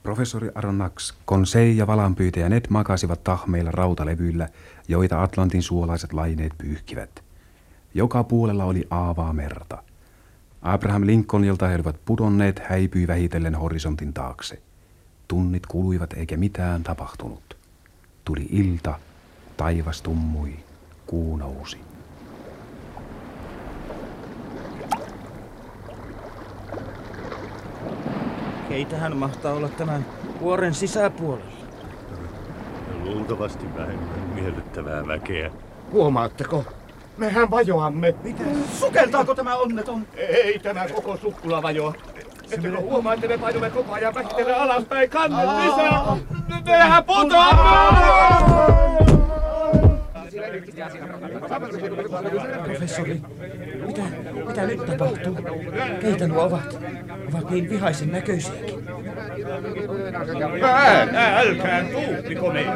Professori 0.03 0.49
Aronnax, 0.55 1.13
Konsei 1.25 1.77
ja 1.77 1.87
valanpyytäjä 1.87 2.49
Ned 2.49 2.65
makasivat 2.69 3.23
tahmeilla 3.23 3.71
rautalevyillä, 3.71 4.49
joita 4.87 5.23
Atlantin 5.23 5.63
suolaiset 5.63 6.13
laineet 6.13 6.53
pyyhkivät. 6.57 7.23
Joka 7.93 8.23
puolella 8.23 8.65
oli 8.65 8.87
aavaa 8.89 9.33
merta. 9.33 9.83
Abraham 10.61 11.05
Lincolnilta 11.05 11.67
he 11.67 11.75
olivat 11.75 12.05
pudonneet 12.05 12.61
häipyi 12.69 13.07
vähitellen 13.07 13.55
horisontin 13.55 14.13
taakse. 14.13 14.61
Tunnit 15.27 15.65
kuluivat 15.65 16.13
eikä 16.13 16.37
mitään 16.37 16.83
tapahtunut. 16.83 17.57
Tuli 18.25 18.47
ilta, 18.49 18.99
taivas 19.57 20.01
tummui, 20.01 20.53
kuu 21.07 21.37
nousi. 21.37 21.77
Keitähän 28.69 29.17
mahtaa 29.17 29.53
olla 29.53 29.69
tämän 29.69 30.05
vuoren 30.39 30.73
sisäpuolella? 30.73 31.51
Luultavasti 33.03 33.65
vähemmän 33.77 34.29
miellyttävää 34.33 35.07
väkeä. 35.07 35.51
Huomaatteko? 35.91 36.76
Mehän 37.17 37.51
vajoamme. 37.51 38.15
Mitä? 38.23 38.43
Sukeltaako 38.79 39.35
tämä 39.35 39.55
onneton? 39.55 40.07
Ei 40.15 40.59
tämä 40.59 40.87
koko 40.87 41.17
sukkula 41.17 41.61
vajoa. 41.61 41.93
Ettekö 42.51 42.77
huomaa, 42.79 43.13
että 43.13 43.27
me 43.27 43.37
painumme 43.37 43.69
koko 43.69 43.93
ajan 43.93 44.15
vähitellen 44.15 44.57
alaspäin 44.57 45.09
kannen 45.09 45.47
lisää? 45.47 46.17
Mehän 46.65 47.03
putoamme! 47.03 48.07
Professori, 52.63 53.21
mitä, 53.87 54.01
mitä 54.47 54.65
nyt 54.65 54.85
tapahtuu? 54.85 55.37
Keitä 56.01 56.27
nuo 56.27 56.43
ovat? 56.43 56.79
Ovat 57.33 57.49
niin 57.49 57.69
vihaisen 57.69 58.11
näköisiäkin. 58.11 58.87
Älkää, 60.63 61.39
älkää 61.39 61.83
tuuppiko 61.83 62.53
meitä. 62.53 62.71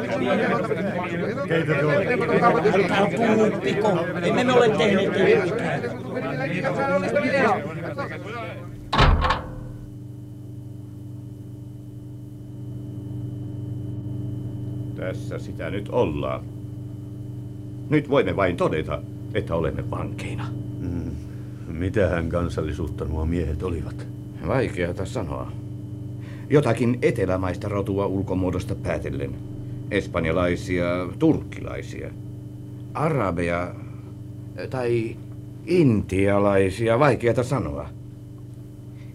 Keitä 1.48 1.72
olette? 1.86 2.18
Älkää 2.42 3.06
puhuttiko. 3.16 4.06
Emme 4.22 4.44
me 4.44 4.52
ole 4.52 4.68
tehneet 4.68 5.12
teille 5.12 5.44
mitään. 5.44 5.82
Tässä 14.96 15.38
sitä 15.38 15.70
nyt 15.70 15.88
ollaan. 15.88 16.61
Nyt 17.92 18.08
voimme 18.08 18.36
vain 18.36 18.56
todeta, 18.56 19.02
että 19.34 19.54
olemme 19.54 19.90
vankeina. 19.90 20.46
Mm. 20.78 21.10
Mitähän 21.66 22.28
kansallisuutta 22.28 23.04
nuo 23.04 23.26
miehet 23.26 23.62
olivat? 23.62 24.06
Vaikeata 24.46 25.06
sanoa. 25.06 25.52
Jotakin 26.50 26.98
etelämaista 27.02 27.68
rotua 27.68 28.06
ulkomuodosta 28.06 28.74
päätellen. 28.74 29.34
Espanjalaisia, 29.90 30.84
turkkilaisia. 31.18 32.10
Arabeja 32.94 33.74
tai 34.70 35.16
intialaisia, 35.66 36.98
vaikeata 36.98 37.42
sanoa. 37.42 37.88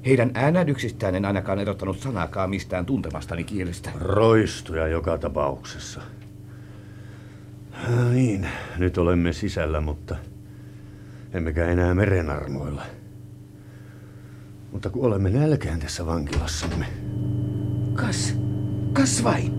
Heidän 0.05 0.31
äänädyksistään 0.33 1.15
en 1.15 1.25
ainakaan 1.25 1.59
erottanut 1.59 1.99
sanakaan 1.99 2.49
mistään 2.49 2.85
tuntemastani 2.85 3.43
kielestä. 3.43 3.91
Roistuja 3.99 4.87
joka 4.87 5.17
tapauksessa. 5.17 6.01
Niin, 8.11 8.47
nyt 8.77 8.97
olemme 8.97 9.33
sisällä, 9.33 9.81
mutta 9.81 10.15
emmekä 11.33 11.65
enää 11.65 11.93
merenarmoilla. 11.93 12.81
Mutta 14.71 14.89
kun 14.89 15.05
olemme 15.05 15.29
nälkään 15.29 15.79
tässä 15.79 16.05
vankilassamme. 16.05 16.85
Kas, 17.93 18.35
kas 18.93 19.23
vain. 19.23 19.53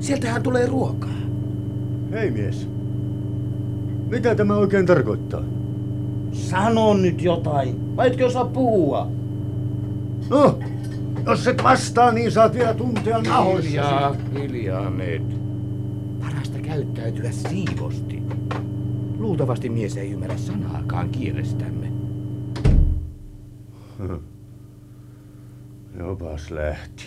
Sieltähän 0.00 0.42
tulee 0.42 0.66
ruokaa. 0.66 1.16
Hei 2.10 2.30
mies, 2.30 2.68
mitä 4.08 4.34
tämä 4.34 4.54
oikein 4.56 4.86
tarkoittaa? 4.86 5.42
Sano 6.32 6.94
nyt 6.94 7.22
jotain. 7.22 7.96
Vai 7.96 8.06
etkö 8.06 8.26
osaa 8.26 8.44
puhua? 8.44 9.10
No, 10.30 10.58
jos 11.26 11.48
et 11.48 11.62
vastaa, 11.62 12.12
niin 12.12 12.32
saat 12.32 12.54
vielä 12.54 12.74
tuntea 12.74 13.18
nahoissasi. 13.18 13.68
Hiljaa, 13.68 14.16
hiljaa, 14.34 14.90
Ned. 14.90 15.45
Käyttäytyä 16.66 17.30
siivosti. 17.30 18.22
Luultavasti 19.18 19.68
mies 19.68 19.96
ei 19.96 20.10
ymmärrä 20.10 20.36
sanaakaan 20.36 21.08
kielestämme. 21.08 21.92
Jopas 25.98 26.50
lähti. 26.50 27.04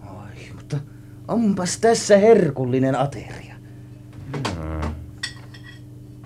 Ai, 0.00 0.34
mutta 0.54 0.78
onpas 1.28 1.78
tässä 1.80 2.16
herkullinen 2.18 2.94
ateria. 2.98 3.54
Hmm. 4.54 4.94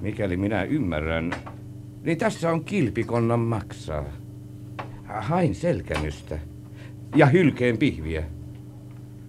Mikäli 0.01 0.37
minä 0.37 0.63
ymmärrän, 0.63 1.33
niin 2.03 2.19
tässä 2.19 2.51
on 2.51 2.65
kilpikonnan 2.65 3.41
maksaa. 3.41 4.05
Hain 5.05 5.55
selkänystä 5.55 6.39
ja 7.17 7.27
hylkeen 7.27 7.79
pihviä. 7.79 8.25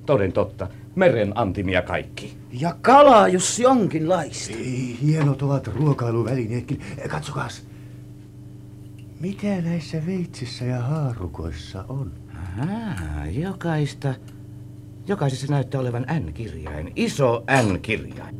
Toden 0.05 0.31
totta, 0.33 0.67
meren 0.95 1.32
antimia 1.36 1.82
kaikki. 1.82 2.38
Ja 2.51 2.75
kalaa, 2.82 3.27
jos 3.27 3.60
jonkinlaista. 3.60 4.53
Ei, 4.53 4.97
hienot 5.01 5.41
ovat 5.41 5.67
ruokailuvälineetkin. 5.67 6.82
Katsokaas. 7.10 7.63
Mitä 9.19 9.62
näissä 9.62 10.06
veitsissä 10.06 10.65
ja 10.65 10.79
haarukoissa 10.79 11.86
on? 11.89 12.12
Ahaa, 12.60 13.25
jokaista. 13.27 14.13
Jokaisessa 15.08 15.47
näyttää 15.47 15.82
olevan 15.82 16.06
N-kirjain. 16.19 16.91
Iso 16.95 17.43
N-kirjain. 17.63 18.36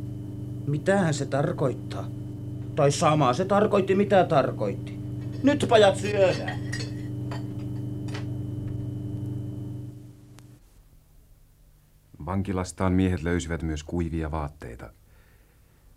Mitähän 0.66 1.14
se 1.14 1.26
tarkoittaa? 1.26 2.08
Tai 2.74 2.92
sama 2.92 3.32
se 3.32 3.44
tarkoitti, 3.44 3.94
mitä 3.94 4.24
tarkoitti. 4.24 4.98
Nyt 5.42 5.66
pajat 5.68 5.96
syödään. 5.96 6.58
Vankilastaan 12.26 12.92
miehet 12.92 13.22
löysivät 13.22 13.62
myös 13.62 13.84
kuivia 13.84 14.30
vaatteita. 14.30 14.92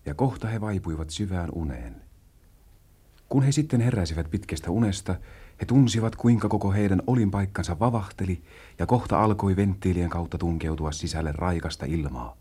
Ja 0.05 0.13
kohta 0.13 0.47
he 0.47 0.61
vaipuivat 0.61 1.09
syvään 1.09 1.49
uneen. 1.53 1.95
Kun 3.29 3.43
he 3.43 3.51
sitten 3.51 3.81
heräsivät 3.81 4.31
pitkästä 4.31 4.71
unesta, 4.71 5.15
he 5.61 5.65
tunsivat, 5.65 6.15
kuinka 6.15 6.49
koko 6.49 6.71
heidän 6.71 7.01
olinpaikkansa 7.07 7.79
vavahteli 7.79 8.41
ja 8.79 8.85
kohta 8.85 9.23
alkoi 9.23 9.55
venttiilien 9.55 10.09
kautta 10.09 10.37
tunkeutua 10.37 10.91
sisälle 10.91 11.31
raikasta 11.31 11.85
ilmaa. 11.85 12.37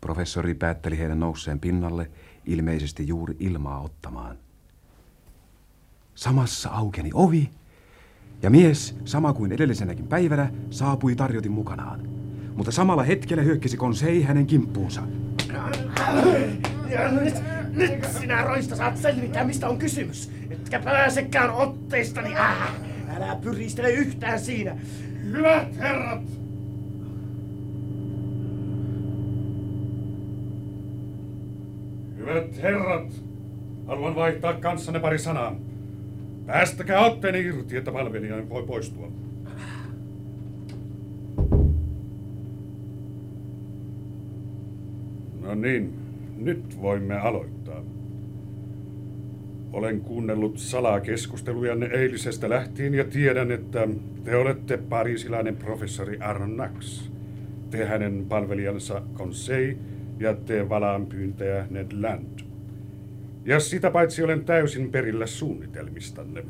Professori 0.00 0.54
päätteli 0.54 0.98
heidän 0.98 1.20
nousseen 1.20 1.60
pinnalle, 1.60 2.10
ilmeisesti 2.44 3.08
juuri 3.08 3.36
ilmaa 3.38 3.80
ottamaan. 3.80 4.36
Samassa 6.14 6.70
aukeni 6.70 7.10
ovi, 7.14 7.50
ja 8.42 8.50
mies, 8.50 8.96
sama 9.04 9.32
kuin 9.32 9.52
edellisenäkin 9.52 10.06
päivänä, 10.06 10.52
saapui 10.70 11.16
tarjotin 11.16 11.52
mukanaan. 11.52 12.00
Mutta 12.60 12.72
samalla 12.72 13.02
hetkellä 13.02 13.42
hyökkäsi 13.42 13.76
Konsei 13.76 14.22
hänen 14.22 14.46
kimppuunsa. 14.46 15.02
Ja 16.90 17.12
nyt, 17.12 17.34
nyt 17.72 18.04
sinä 18.04 18.42
roista 18.42 18.76
saat 18.76 18.96
selvittää, 18.96 19.44
mistä 19.44 19.68
on 19.68 19.78
kysymys. 19.78 20.30
Etkä 20.50 20.78
pääsekään 20.78 21.50
otteistani. 21.50 22.34
Äh, 22.34 22.74
älä 23.16 23.36
pyristele 23.36 23.90
yhtään 23.90 24.40
siinä. 24.40 24.76
Hyvät 25.22 25.78
herrat! 25.78 26.22
Hyvät 32.16 32.62
herrat! 32.62 33.12
Haluan 33.86 34.14
vaihtaa 34.14 34.52
kanssanne 34.52 35.00
pari 35.00 35.18
sanaa. 35.18 35.56
Päästäkää 36.46 37.00
otteeni 37.00 37.40
irti, 37.40 37.76
että 37.76 37.92
palvelijani 37.92 38.48
voi 38.48 38.62
poistua. 38.62 39.12
No 45.42 45.54
niin, 45.54 45.92
nyt 46.36 46.80
voimme 46.82 47.18
aloittaa. 47.18 47.84
Olen 49.72 50.00
kuunnellut 50.00 50.58
salakeskustelujanne 50.58 51.86
eilisestä 51.86 52.50
lähtien 52.50 52.94
ja 52.94 53.04
tiedän, 53.04 53.50
että 53.50 53.88
te 54.24 54.36
olette 54.36 54.76
parisilainen 54.76 55.56
professori 55.56 56.18
Arnax. 56.18 57.10
Te 57.70 57.84
hänen 57.84 58.26
palvelijansa 58.28 59.02
Conseil 59.14 59.76
ja 60.18 60.34
te 60.34 60.68
valaanpyyntäjä 60.68 61.66
Ned 61.70 61.92
Land. 62.00 62.40
Ja 63.44 63.60
sitä 63.60 63.90
paitsi 63.90 64.22
olen 64.22 64.44
täysin 64.44 64.90
perillä 64.90 65.26
suunnitelmistanne. 65.26 66.44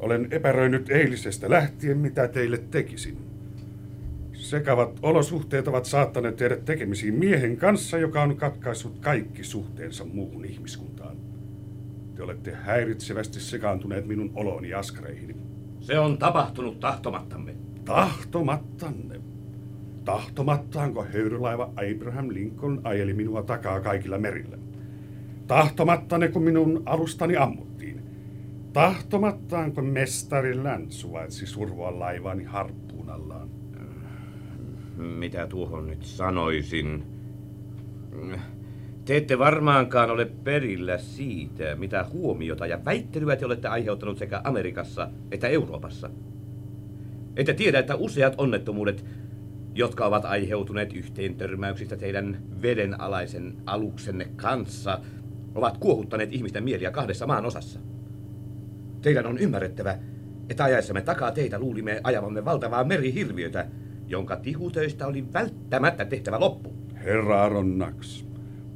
Olen 0.00 0.28
epäröinyt 0.30 0.90
eilisestä 0.90 1.50
lähtien, 1.50 1.98
mitä 1.98 2.28
teille 2.28 2.58
tekisin. 2.70 3.29
Sekavat 4.50 4.98
olosuhteet 5.02 5.68
ovat 5.68 5.84
saattaneet 5.84 6.36
tehdä 6.36 6.56
tekemisiin 6.56 7.14
miehen 7.14 7.56
kanssa, 7.56 7.98
joka 7.98 8.22
on 8.22 8.36
katkaissut 8.36 8.98
kaikki 8.98 9.44
suhteensa 9.44 10.04
muuhun 10.04 10.44
ihmiskuntaan. 10.44 11.16
Te 12.14 12.22
olette 12.22 12.54
häiritsevästi 12.54 13.40
sekaantuneet 13.40 14.06
minun 14.06 14.30
olooni 14.34 14.68
ja 14.68 14.78
askareihini. 14.78 15.36
Se 15.80 15.98
on 15.98 16.18
tapahtunut 16.18 16.80
tahtomattamme. 16.80 17.54
Tahtomattanne? 17.84 19.20
Tahtomattaanko 20.04 21.04
höyrylaiva 21.04 21.64
Abraham 21.64 22.28
Lincoln 22.28 22.80
ajeli 22.84 23.14
minua 23.14 23.42
takaa 23.42 23.80
kaikilla 23.80 24.18
merillä? 24.18 24.58
Tahtomattanne, 25.46 26.28
kun 26.28 26.42
minun 26.42 26.82
alustani 26.86 27.36
ammuttiin? 27.36 28.02
Tahtomattaanko 28.72 29.82
mestari 29.82 30.62
Land 30.62 30.90
suvaitsi 30.90 31.46
survoa 31.46 31.98
laivaani 31.98 32.44
harppuunallaan? 32.44 33.59
Mitä 35.00 35.46
tuohon 35.46 35.86
nyt 35.86 36.02
sanoisin? 36.02 37.02
Te 39.04 39.16
ette 39.16 39.38
varmaankaan 39.38 40.10
ole 40.10 40.24
perillä 40.24 40.98
siitä, 40.98 41.76
mitä 41.76 42.06
huomiota 42.12 42.66
ja 42.66 42.84
väittelyä 42.84 43.36
te 43.36 43.46
olette 43.46 43.68
aiheuttanut 43.68 44.18
sekä 44.18 44.40
Amerikassa 44.44 45.10
että 45.30 45.48
Euroopassa. 45.48 46.10
Ette 47.36 47.54
tiedä, 47.54 47.78
että 47.78 47.94
useat 47.94 48.34
onnettomuudet, 48.38 49.04
jotka 49.74 50.06
ovat 50.06 50.24
aiheutuneet 50.24 50.92
yhteen 50.92 51.34
törmäyksistä 51.34 51.96
teidän 51.96 52.42
vedenalaisen 52.62 53.56
aluksenne 53.66 54.28
kanssa, 54.36 55.00
ovat 55.54 55.78
kuohuttaneet 55.78 56.32
ihmisten 56.32 56.64
mieliä 56.64 56.90
kahdessa 56.90 57.26
maan 57.26 57.46
osassa. 57.46 57.80
Teidän 59.02 59.26
on 59.26 59.38
ymmärrettävä, 59.38 59.98
että 60.50 60.64
ajaessamme 60.64 61.02
takaa 61.02 61.32
teitä 61.32 61.58
luulimme 61.58 62.00
ajavamme 62.04 62.44
valtavaa 62.44 62.84
merihirviötä, 62.84 63.66
jonka 64.10 64.36
tihutöistä 64.36 65.06
oli 65.06 65.24
välttämättä 65.32 66.04
tehtävä 66.04 66.40
loppu. 66.40 66.74
Herra 66.94 67.44
Aronnax, 67.44 68.24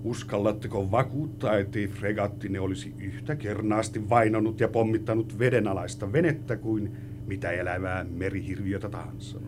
uskallatteko 0.04 0.90
vakuuttaa, 0.90 1.58
ettei 1.58 1.88
fregattine 1.88 2.60
olisi 2.60 2.94
yhtä 2.98 3.36
kernaasti 3.36 4.10
vainonut 4.10 4.60
ja 4.60 4.68
pommittanut 4.68 5.38
vedenalaista 5.38 6.12
venettä 6.12 6.56
kuin 6.56 6.96
mitä 7.26 7.50
elävää 7.50 8.04
merihirviötä 8.04 8.88
tahansa? 8.88 9.40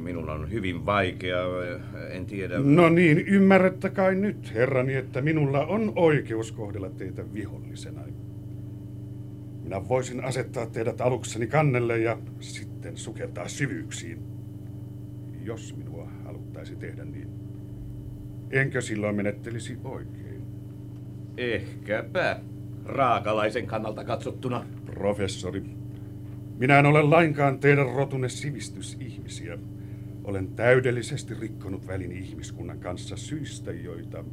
Minun 0.00 0.30
on 0.30 0.50
hyvin 0.50 0.86
vaikea, 0.86 1.38
en 2.10 2.26
tiedä... 2.26 2.58
No 2.58 2.88
niin, 2.88 3.18
ymmärrätte 3.18 3.90
kai 3.90 4.14
nyt, 4.14 4.54
herrani, 4.54 4.94
että 4.94 5.20
minulla 5.20 5.66
on 5.66 5.92
oikeus 5.96 6.52
kohdella 6.52 6.90
teitä 6.90 7.34
vihollisena. 7.34 8.00
Minä 9.62 9.88
voisin 9.88 10.24
asettaa 10.24 10.66
teidät 10.66 11.00
alukseni 11.00 11.46
kannelle 11.46 11.98
ja 11.98 12.18
sitten 12.40 12.96
sukeltaa 12.96 13.48
syvyyksiin, 13.48 14.18
jos 15.44 15.76
minua 15.76 16.08
haluttaisi 16.24 16.76
tehdä 16.76 17.04
niin. 17.04 17.28
Enkö 18.50 18.80
silloin 18.80 19.16
menettelisi 19.16 19.78
oikein? 19.84 20.42
Ehkäpä, 21.36 22.40
raakalaisen 22.84 23.66
kannalta 23.66 24.04
katsottuna. 24.04 24.66
Professori, 24.86 25.62
minä 26.58 26.78
en 26.78 26.86
ole 26.86 27.02
lainkaan 27.02 27.58
teidän 27.58 27.86
rotunne 27.86 28.28
sivistysihmisiä. 28.28 29.58
Olen 30.24 30.48
täydellisesti 30.48 31.34
rikkonut 31.34 31.86
välin 31.86 32.12
ihmiskunnan 32.12 32.78
kanssa 32.78 33.16
syistä, 33.16 33.72
joita 33.72 34.24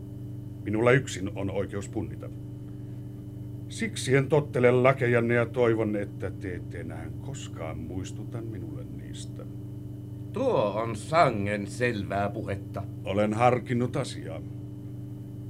minulla 0.63 0.91
yksin 0.91 1.31
on 1.35 1.51
oikeus 1.51 1.89
punnita. 1.89 2.29
Siksi 3.69 4.15
en 4.15 4.27
tottele 4.27 4.71
lakejanne 4.71 5.33
ja 5.33 5.45
toivon, 5.45 5.95
että 5.95 6.31
te 6.31 6.55
ette 6.55 6.79
enää 6.79 7.09
koskaan 7.21 7.77
muistuta 7.79 8.41
minulle 8.41 8.83
niistä. 8.83 9.45
Tuo 10.33 10.73
on 10.75 10.95
sangen 10.95 11.67
selvää 11.67 12.29
puhetta. 12.29 12.83
Olen 13.03 13.33
harkinnut 13.33 13.95
asiaa. 13.95 14.41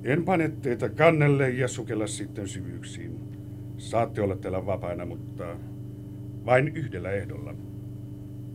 En 0.03 0.25
pane 0.25 0.49
teitä 0.49 0.89
kannelle 0.89 1.49
ja 1.49 1.67
sukella 1.67 2.07
sitten 2.07 2.47
syvyyksiin. 2.47 3.19
Saatte 3.77 4.21
olla 4.21 4.35
täällä 4.35 4.65
vapaina, 4.65 5.05
mutta 5.05 5.45
vain 6.45 6.67
yhdellä 6.67 7.11
ehdolla. 7.11 7.53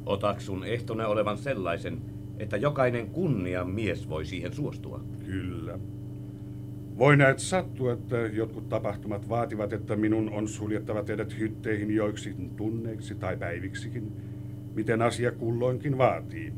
Otaksun 0.07 0.65
ehtona 0.65 1.07
olevan 1.07 1.39
sellaisen, 1.39 2.03
että 2.39 2.57
jokainen 2.57 3.11
kunnian 3.11 3.71
mies 3.71 4.09
voi 4.09 4.25
siihen 4.25 4.53
suostua. 4.53 5.01
Kyllä. 5.27 5.79
Voi 6.99 7.17
näet 7.17 7.39
sattua, 7.39 7.93
että 7.93 8.17
jotkut 8.17 8.69
tapahtumat 8.69 9.29
vaativat, 9.29 9.73
että 9.73 9.97
minun 9.97 10.31
on 10.31 10.49
suljettava 10.49 11.03
teidät 11.03 11.39
hytteihin 11.39 11.95
joiksi 11.95 12.35
tunneiksi 12.57 13.15
tai 13.15 13.37
päiviksikin, 13.37 14.13
miten 14.75 15.03
asia 15.03 15.33
kulloinkin 15.33 15.99
vaatii. 15.99 16.53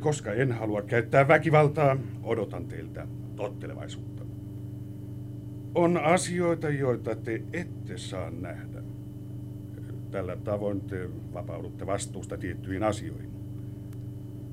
Koska 0.00 0.32
en 0.32 0.52
halua 0.52 0.82
käyttää 0.82 1.28
väkivaltaa, 1.28 1.96
odotan 2.22 2.64
teiltä 2.64 3.06
tottelevaisuutta. 3.36 4.24
On 5.74 5.96
asioita, 5.96 6.70
joita 6.70 7.14
te 7.14 7.42
ette 7.52 7.98
saa 7.98 8.30
nähdä. 8.30 8.82
Tällä 10.10 10.36
tavoin 10.36 10.80
te 10.80 11.08
vapaudutte 11.32 11.86
vastuusta 11.86 12.36
tiettyihin 12.36 12.82
asioihin. 12.82 13.30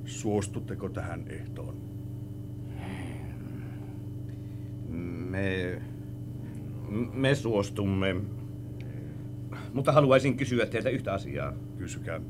Suostutteko 0.06 0.90
tähän 0.90 1.24
ehtoon? 1.28 1.76
Me... 5.30 5.82
Me 7.14 7.36
suostumme. 7.36 8.16
Mutta 9.74 9.92
haluaisin 9.92 10.38
kysyä 10.38 10.66
teiltä 10.66 10.90
yhtä 10.90 11.14
asiaa. 11.14 11.54
Kysykää. 11.78 12.22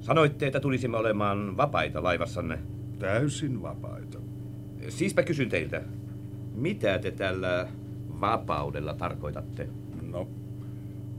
Sanoitte, 0.00 0.46
että 0.46 0.60
tulisimme 0.60 0.96
olemaan 0.96 1.56
vapaita 1.56 2.02
laivassanne. 2.02 2.58
Täysin 2.98 3.62
vapaita. 3.62 4.18
Siispä 4.88 5.22
kysyn 5.22 5.48
teiltä, 5.48 5.82
mitä 6.54 6.98
te 6.98 7.10
tällä 7.10 7.68
vapaudella 8.20 8.94
tarkoitatte? 8.94 9.68
No, 10.02 10.28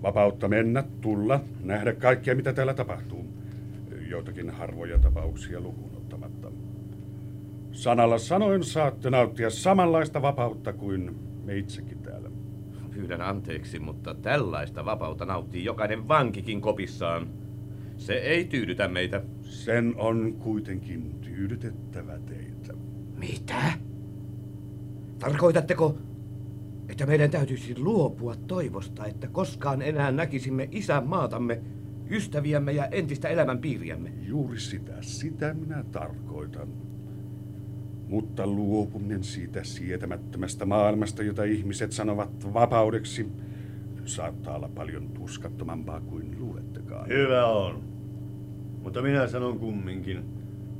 vapautta 0.03 0.47
mennä, 0.47 0.83
tulla, 1.01 1.39
nähdä 1.63 1.93
kaikkea, 1.93 2.35
mitä 2.35 2.53
täällä 2.53 2.73
tapahtuu. 2.73 3.25
Joitakin 4.09 4.49
harvoja 4.49 4.99
tapauksia 4.99 5.61
lukuun 5.61 5.95
ottamatta. 5.97 6.51
Sanalla 7.71 8.17
sanoin 8.17 8.63
saatte 8.63 9.09
nauttia 9.09 9.49
samanlaista 9.49 10.21
vapautta 10.21 10.73
kuin 10.73 11.15
me 11.45 11.57
itsekin. 11.57 11.98
Pyydän 12.99 13.21
anteeksi, 13.21 13.79
mutta 13.79 14.13
tällaista 14.13 14.85
vapautta 14.85 15.25
nauttii 15.25 15.63
jokainen 15.63 16.07
vankikin 16.07 16.61
kopissaan. 16.61 17.29
Se 17.97 18.13
ei 18.13 18.45
tyydytä 18.45 18.87
meitä. 18.87 19.23
Sen 19.41 19.93
on 19.97 20.33
kuitenkin 20.39 21.19
tyydytettävä 21.21 22.19
teitä. 22.19 22.73
Mitä? 23.17 23.61
Tarkoitatteko, 25.19 25.97
että 26.89 27.05
meidän 27.05 27.31
täytyisi 27.31 27.79
luopua 27.79 28.35
toivosta, 28.35 29.05
että 29.05 29.27
koskaan 29.27 29.81
enää 29.81 30.11
näkisimme 30.11 30.67
isän 30.71 31.07
maatamme, 31.07 31.61
ystäviämme 32.09 32.71
ja 32.71 32.85
entistä 32.85 33.27
elämänpiiriämme? 33.27 34.13
Juuri 34.21 34.59
sitä, 34.59 34.97
sitä 35.01 35.53
minä 35.53 35.83
tarkoitan. 35.91 36.88
Mutta 38.09 38.47
luopuminen 38.47 39.23
siitä 39.23 39.63
sietämättömästä 39.63 40.65
maailmasta, 40.65 41.23
jota 41.23 41.43
ihmiset 41.43 41.91
sanovat 41.91 42.53
vapaudeksi, 42.53 43.27
saattaa 44.05 44.55
olla 44.55 44.69
paljon 44.75 45.09
tuskattomampaa 45.09 46.01
kuin 46.01 46.35
luulettekaan. 46.39 47.07
Hyvä 47.07 47.45
on. 47.45 47.83
Mutta 48.83 49.01
minä 49.01 49.27
sanon 49.27 49.59
kumminkin, 49.59 50.23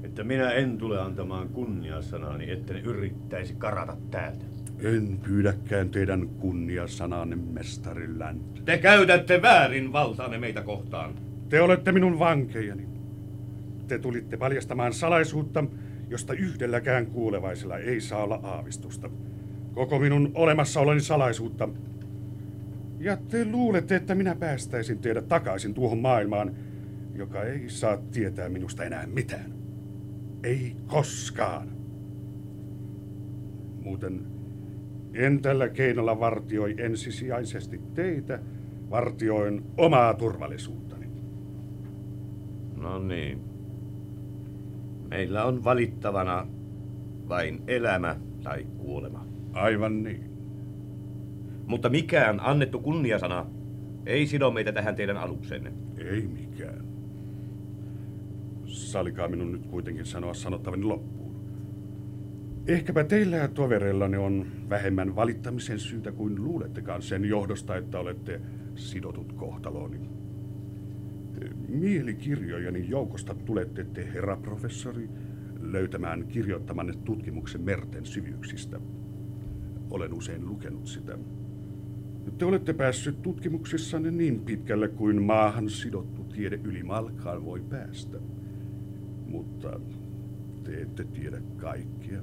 että 0.03 0.23
minä 0.23 0.51
en 0.51 0.77
tule 0.77 1.01
antamaan 1.01 1.49
kunniasanani, 1.49 2.51
että 2.51 2.73
ne 2.73 2.79
yrittäisi 2.79 3.55
karata 3.55 3.97
täältä. 4.11 4.45
En 4.83 5.19
pyydäkään 5.23 5.89
teidän 5.89 6.27
kunniasananne, 6.27 7.35
mestari 7.35 8.17
Land. 8.17 8.41
Te 8.65 8.77
käytätte 8.77 9.41
väärin 9.41 9.93
valtaanne 9.93 10.37
meitä 10.37 10.61
kohtaan. 10.61 11.13
Te 11.49 11.61
olette 11.61 11.91
minun 11.91 12.19
vankejani. 12.19 12.87
Te 13.87 13.99
tulitte 13.99 14.37
paljastamaan 14.37 14.93
salaisuutta, 14.93 15.63
josta 16.09 16.33
yhdelläkään 16.33 17.05
kuulevaisella 17.05 17.77
ei 17.77 18.01
saa 18.01 18.23
olla 18.23 18.39
aavistusta. 18.43 19.09
Koko 19.73 19.99
minun 19.99 20.31
olemassaoloni 20.35 21.01
salaisuutta. 21.01 21.69
Ja 22.99 23.17
te 23.17 23.45
luulette, 23.45 23.95
että 23.95 24.15
minä 24.15 24.35
päästäisin 24.35 24.99
teidät 24.99 25.27
takaisin 25.27 25.73
tuohon 25.73 25.99
maailmaan, 25.99 26.55
joka 27.13 27.43
ei 27.43 27.69
saa 27.69 27.97
tietää 27.97 28.49
minusta 28.49 28.83
enää 28.83 29.07
mitään. 29.07 29.53
Ei 30.43 30.75
koskaan. 30.87 31.69
Muuten 33.81 34.25
en 35.13 35.41
tällä 35.41 35.69
keinolla 35.69 36.19
vartioi 36.19 36.75
ensisijaisesti 36.77 37.81
teitä, 37.93 38.39
vartioin 38.89 39.63
omaa 39.77 40.13
turvallisuuttani. 40.13 41.09
No 42.75 42.99
niin. 42.99 43.48
Meillä 45.09 45.45
on 45.45 45.63
valittavana 45.63 46.47
vain 47.29 47.63
elämä 47.67 48.15
tai 48.43 48.67
kuolema. 48.77 49.25
Aivan 49.53 50.03
niin. 50.03 50.29
Mutta 51.67 51.89
mikään 51.89 52.39
annettu 52.39 52.79
kunniasana 52.79 53.45
ei 54.05 54.27
sido 54.27 54.51
meitä 54.51 54.71
tähän 54.71 54.95
teidän 54.95 55.17
aluksenne. 55.17 55.73
Ei 55.97 56.27
mikään. 56.27 56.85
Salikaa 58.65 59.27
minun 59.27 59.51
nyt 59.51 59.67
kuitenkin 59.67 60.05
sanoa 60.05 60.33
sanottavani 60.33 60.83
loppuun. 60.83 61.19
Ehkäpä 62.67 63.03
teillä 63.03 63.37
ja 63.37 63.47
tovereillanne 63.47 64.17
on 64.17 64.45
vähemmän 64.69 65.15
valittamisen 65.15 65.79
syytä 65.79 66.11
kuin 66.11 66.43
luulettekaan 66.43 67.01
sen 67.01 67.25
johdosta, 67.25 67.75
että 67.77 67.99
olette 67.99 68.41
sidotut 68.75 69.33
kohtalooni. 69.33 69.99
Mielikirjojeni 71.67 72.89
joukosta 72.89 73.35
tulette 73.35 73.83
te, 73.83 74.09
herra 74.13 74.37
professori, 74.37 75.09
löytämään 75.59 76.27
kirjoittamanne 76.27 76.93
tutkimuksen 77.05 77.61
merten 77.61 78.05
syvyyksistä. 78.05 78.79
Olen 79.89 80.13
usein 80.13 80.45
lukenut 80.45 80.87
sitä. 80.87 81.17
Te 82.37 82.45
olette 82.45 82.73
päässyt 82.73 83.21
tutkimuksissanne 83.21 84.11
niin 84.11 84.39
pitkälle 84.39 84.87
kuin 84.87 85.21
maahan 85.21 85.69
sidottu 85.69 86.23
tiede 86.23 86.59
yli 86.63 86.83
malkaan 86.83 87.45
voi 87.45 87.61
päästä. 87.69 88.17
Mutta 89.25 89.79
te 90.63 90.81
ette 90.81 91.03
tiedä 91.03 91.41
kaikkia. 91.57 92.21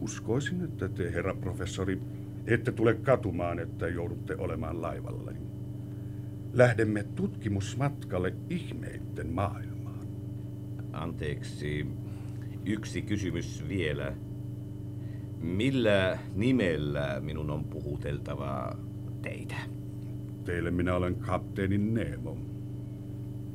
Uskoisin, 0.00 0.64
että 0.64 0.88
te, 0.88 1.12
herra 1.12 1.34
professori, 1.34 2.00
ette 2.46 2.72
tule 2.72 2.94
katumaan, 2.94 3.58
että 3.58 3.88
joudutte 3.88 4.36
olemaan 4.36 4.82
laivalla. 4.82 5.32
Lähdemme 6.52 7.02
tutkimusmatkalle 7.02 8.34
ihmeitten 8.50 9.32
maailmaan. 9.32 10.06
Anteeksi, 10.92 11.86
yksi 12.64 13.02
kysymys 13.02 13.64
vielä. 13.68 14.14
Millä 15.40 16.18
nimellä 16.34 17.20
minun 17.20 17.50
on 17.50 17.64
puhuteltava 17.64 18.76
teitä? 19.22 19.56
Teille 20.44 20.70
minä 20.70 20.94
olen 20.94 21.14
kapteeni 21.14 21.78
Nemo. 21.78 22.36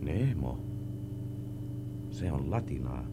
Nemo? 0.01 0.65
Se 2.09 2.31
on 2.31 2.51
latinaa. 2.51 3.05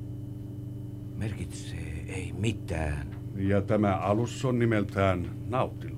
Merkitsee 1.16 2.04
ei 2.08 2.32
mitään. 2.38 3.06
Ja 3.36 3.62
tämä 3.62 3.96
alus 3.96 4.44
on 4.44 4.58
nimeltään 4.58 5.30
Nautilus. 5.48 5.93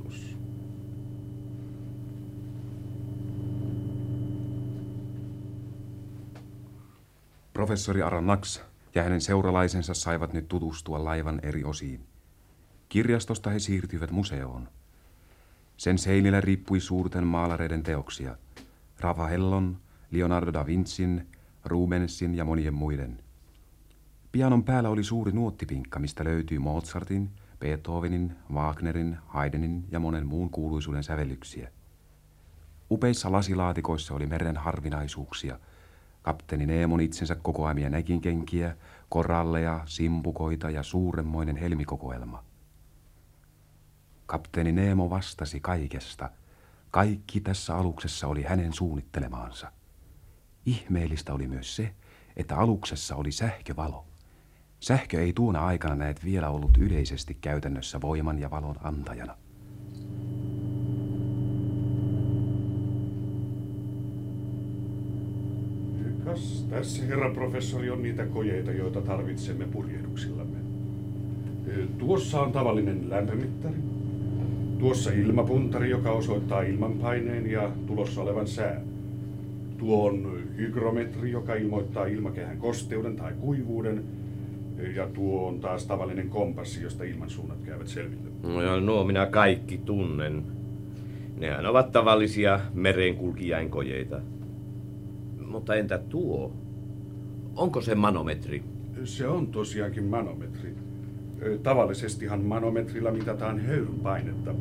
Professori 7.66 8.02
Aranax 8.02 8.60
ja 8.94 9.02
hänen 9.02 9.20
seuralaisensa 9.20 9.94
saivat 9.94 10.32
nyt 10.32 10.48
tutustua 10.48 11.04
laivan 11.04 11.40
eri 11.42 11.64
osiin. 11.64 12.06
Kirjastosta 12.88 13.50
he 13.50 13.58
siirtyivät 13.58 14.10
museoon. 14.10 14.68
Sen 15.76 15.98
seinillä 15.98 16.40
riippui 16.40 16.80
suurten 16.80 17.26
maalareiden 17.26 17.82
teoksia. 17.82 18.36
Raffaellon, 19.00 19.78
Leonardo 20.10 20.52
da 20.52 20.66
Vincin, 20.66 21.26
Rubensin 21.64 22.34
ja 22.34 22.44
monien 22.44 22.74
muiden. 22.74 23.22
Pianon 24.32 24.64
päällä 24.64 24.88
oli 24.90 25.04
suuri 25.04 25.32
nuottipinkka, 25.32 25.98
mistä 25.98 26.24
löytyi 26.24 26.58
Mozartin, 26.58 27.30
Beethovenin, 27.60 28.36
Wagnerin, 28.52 29.18
Haydenin 29.26 29.84
ja 29.90 29.98
monen 29.98 30.26
muun 30.26 30.50
kuuluisuuden 30.50 31.04
sävellyksiä. 31.04 31.70
Upeissa 32.90 33.32
lasilaatikoissa 33.32 34.14
oli 34.14 34.26
meren 34.26 34.56
harvinaisuuksia. 34.56 35.58
Kapteeni 36.26 36.66
Neemon 36.66 37.00
itsensä 37.00 37.34
kokoamia 37.34 37.90
näkinkenkiä, 37.90 38.76
koralleja, 39.08 39.80
simpukoita 39.84 40.70
ja 40.70 40.82
suuremmoinen 40.82 41.56
helmikokoelma. 41.56 42.44
Kapteeni 44.26 44.72
Neemo 44.72 45.10
vastasi 45.10 45.60
kaikesta. 45.60 46.30
Kaikki 46.90 47.40
tässä 47.40 47.76
aluksessa 47.76 48.26
oli 48.26 48.42
hänen 48.42 48.72
suunnittelemaansa. 48.72 49.72
Ihmeellistä 50.64 51.34
oli 51.34 51.48
myös 51.48 51.76
se, 51.76 51.94
että 52.36 52.56
aluksessa 52.56 53.16
oli 53.16 53.32
sähkövalo. 53.32 54.06
Sähkö 54.80 55.20
ei 55.20 55.32
tuona 55.32 55.66
aikana 55.66 55.94
näet 55.94 56.24
vielä 56.24 56.48
ollut 56.48 56.76
yleisesti 56.76 57.34
käytännössä 57.34 58.00
voiman 58.00 58.38
ja 58.38 58.50
valon 58.50 58.76
antajana. 58.82 59.36
Kas 66.26 66.66
tässä, 66.70 67.04
herra 67.04 67.30
professori, 67.30 67.90
on 67.90 68.02
niitä 68.02 68.26
kojeita, 68.26 68.72
joita 68.72 69.00
tarvitsemme 69.00 69.64
purjehduksillamme. 69.64 70.56
Tuossa 71.98 72.40
on 72.40 72.52
tavallinen 72.52 73.10
lämpömittari. 73.10 73.74
Tuossa 74.78 75.10
ilmapuntari, 75.10 75.90
joka 75.90 76.10
osoittaa 76.10 76.62
ilmanpaineen 76.62 77.50
ja 77.50 77.70
tulossa 77.86 78.22
olevan 78.22 78.46
sään. 78.46 78.82
Tuo 79.78 80.08
on 80.08 80.38
hygrometri, 80.56 81.30
joka 81.30 81.54
ilmoittaa 81.54 82.06
ilmakehän 82.06 82.58
kosteuden 82.58 83.16
tai 83.16 83.32
kuivuuden. 83.40 84.04
Ja 84.94 85.08
tuo 85.08 85.48
on 85.48 85.60
taas 85.60 85.86
tavallinen 85.86 86.28
kompassi, 86.28 86.82
josta 86.82 87.04
ilmansuunnat 87.04 87.58
käyvät 87.64 87.88
selville. 87.88 88.30
No 88.42 88.62
ja 88.62 88.80
nuo 88.80 89.04
minä 89.04 89.26
kaikki 89.26 89.78
tunnen. 89.78 90.42
Nehän 91.36 91.66
ovat 91.66 91.92
tavallisia 91.92 92.60
merenkulkijainkojeita. 92.74 94.20
Mutta 95.56 95.74
entä 95.74 95.98
tuo? 95.98 96.52
Onko 97.54 97.80
se 97.80 97.94
manometri? 97.94 98.62
Se 99.04 99.28
on 99.28 99.46
tosiaankin 99.46 100.04
manometri. 100.04 100.74
Tavallisestihan 101.62 102.40
manometrilla 102.44 103.10
mitataan 103.10 103.58
höyrypainetta, 103.58 104.54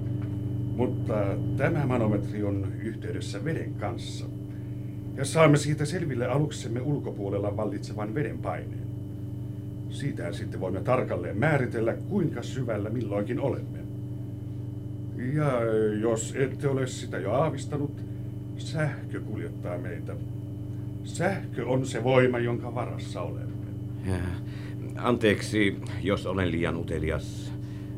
mutta 0.76 1.14
tämä 1.58 1.86
manometri 1.86 2.44
on 2.44 2.68
yhteydessä 2.84 3.46
veden 3.46 3.74
kanssa. 3.74 4.26
Ja 5.16 5.26
saamme 5.26 5.58
siitä 5.58 5.86
selville 5.86 6.28
aluksemme 6.28 6.82
ulkopuolella 6.82 7.58
vallitsevan 7.58 8.16
veden 8.16 8.38
paineen. 8.38 8.88
Siitä 9.90 10.34
sitten 10.34 10.60
voimme 10.60 10.82
tarkalleen 10.82 11.38
määritellä, 11.38 11.94
kuinka 11.94 12.44
syvällä 12.44 12.90
milloinkin 12.90 13.40
olemme. 13.40 13.80
Ja 15.34 15.52
jos 16.02 16.34
ette 16.38 16.68
ole 16.68 16.88
sitä 16.88 17.18
jo 17.18 17.32
aavistanut, 17.32 18.02
sähkö 18.58 19.22
kuljettaa 19.22 19.78
meitä. 19.78 20.16
Sähkö 21.06 21.68
on 21.68 21.86
se 21.86 22.04
voima, 22.04 22.40
jonka 22.40 22.76
varassa 22.76 23.22
olemme. 23.22 23.66
Anteeksi, 24.98 25.78
jos 26.04 26.26
olen 26.26 26.52
liian 26.52 26.78
utelias. 26.78 27.54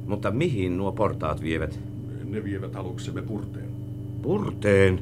Mutta 0.08 0.32
mihin 0.32 0.78
nuo 0.78 0.92
portaat 0.92 1.42
vievät? 1.42 1.80
Ne 2.24 2.44
vievät 2.44 2.76
aluksemme 2.76 3.22
purteen. 3.22 3.70
Purteen? 4.22 5.00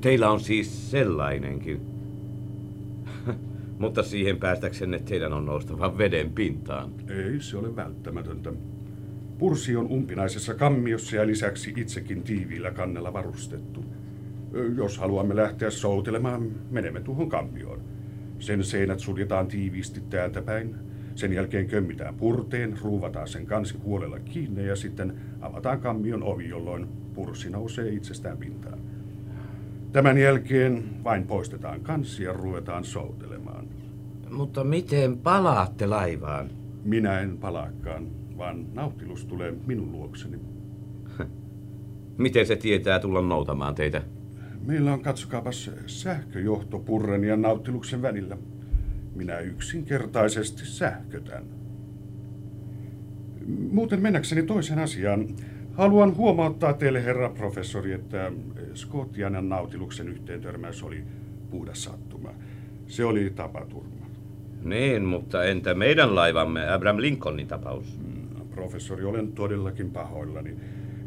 Teillä 0.00 0.30
on 0.30 0.40
siis 0.40 0.90
sellainenkin. 0.90 1.80
Mutta 3.78 4.02
siihen 4.02 4.36
päästäksenne 4.36 4.98
teidän 4.98 5.32
on 5.32 5.46
noustava 5.46 5.98
veden 5.98 6.30
pintaan. 6.30 6.90
Ei 7.08 7.40
se 7.40 7.56
ole 7.56 7.76
välttämätöntä. 7.76 8.52
Pursi 9.38 9.76
on 9.76 9.86
umpinaisessa 9.86 10.54
kammiossa 10.54 11.16
ja 11.16 11.26
lisäksi 11.26 11.72
itsekin 11.76 12.22
tiiviillä 12.22 12.70
kannella 12.70 13.12
varustettu. 13.12 13.84
Jos 14.76 14.98
haluamme 14.98 15.36
lähteä 15.36 15.70
soutelemaan, 15.70 16.50
menemme 16.70 17.00
tuohon 17.00 17.28
kammioon. 17.28 17.80
Sen 18.38 18.64
seinät 18.64 19.00
suljetaan 19.00 19.46
tiiviisti 19.46 20.00
täältä 20.00 20.42
päin. 20.42 20.74
Sen 21.14 21.32
jälkeen 21.32 21.66
kömmitään 21.66 22.14
purteen, 22.14 22.78
ruuvataan 22.82 23.28
sen 23.28 23.46
kansi 23.46 23.78
huolella 23.78 24.18
kiinni 24.18 24.66
ja 24.66 24.76
sitten 24.76 25.14
avataan 25.40 25.80
kammion 25.80 26.22
ovi, 26.22 26.48
jolloin 26.48 26.88
purssi 27.14 27.50
nousee 27.50 27.88
itsestään 27.88 28.38
pintaan. 28.38 28.78
Tämän 29.92 30.18
jälkeen 30.18 30.84
vain 31.04 31.26
poistetaan 31.26 31.80
kansi 31.80 32.22
ja 32.22 32.32
ruvetaan 32.32 32.84
soutelemaan. 32.84 33.66
Mutta 34.30 34.64
miten 34.64 35.18
palaatte 35.18 35.86
laivaan? 35.86 36.50
Minä 36.84 37.20
en 37.20 37.38
palaakaan, 37.38 38.06
vaan 38.38 38.66
nautilus 38.74 39.24
tulee 39.24 39.54
minun 39.66 39.92
luokseni. 39.92 40.38
Miten 42.18 42.46
se 42.46 42.56
tietää 42.56 42.98
tulla 42.98 43.22
noutamaan 43.22 43.74
teitä? 43.74 44.02
Meillä 44.66 44.92
on, 44.92 45.00
katsokaapas, 45.00 45.70
sähköjohto 45.86 46.78
purren 46.78 47.24
ja 47.24 47.36
nautiluksen 47.36 48.02
välillä. 48.02 48.36
Minä 49.14 49.38
yksinkertaisesti 49.38 50.66
sähkötän. 50.66 51.44
Muuten 53.70 54.00
mennäkseni 54.00 54.42
toiseen 54.42 54.78
asiaan. 54.78 55.26
Haluan 55.72 56.16
huomauttaa 56.16 56.72
teille, 56.72 57.04
herra 57.04 57.28
professori, 57.28 57.92
että 57.92 58.32
Skottian 58.74 59.34
ja 59.34 59.40
Nautiluksen 59.40 60.08
yhteen 60.08 60.40
törmäys 60.40 60.82
oli 60.82 61.04
puhdas 61.50 61.84
sattuma. 61.84 62.30
Se 62.86 63.04
oli 63.04 63.32
tapaturma. 63.36 64.06
Niin, 64.62 65.04
mutta 65.04 65.44
entä 65.44 65.74
meidän 65.74 66.14
laivamme, 66.14 66.72
Abraham 66.72 67.00
Lincolnin 67.00 67.46
tapaus? 67.46 67.98
Mm, 67.98 68.48
professori, 68.50 69.04
olen 69.04 69.32
todellakin 69.32 69.90
pahoillani, 69.90 70.56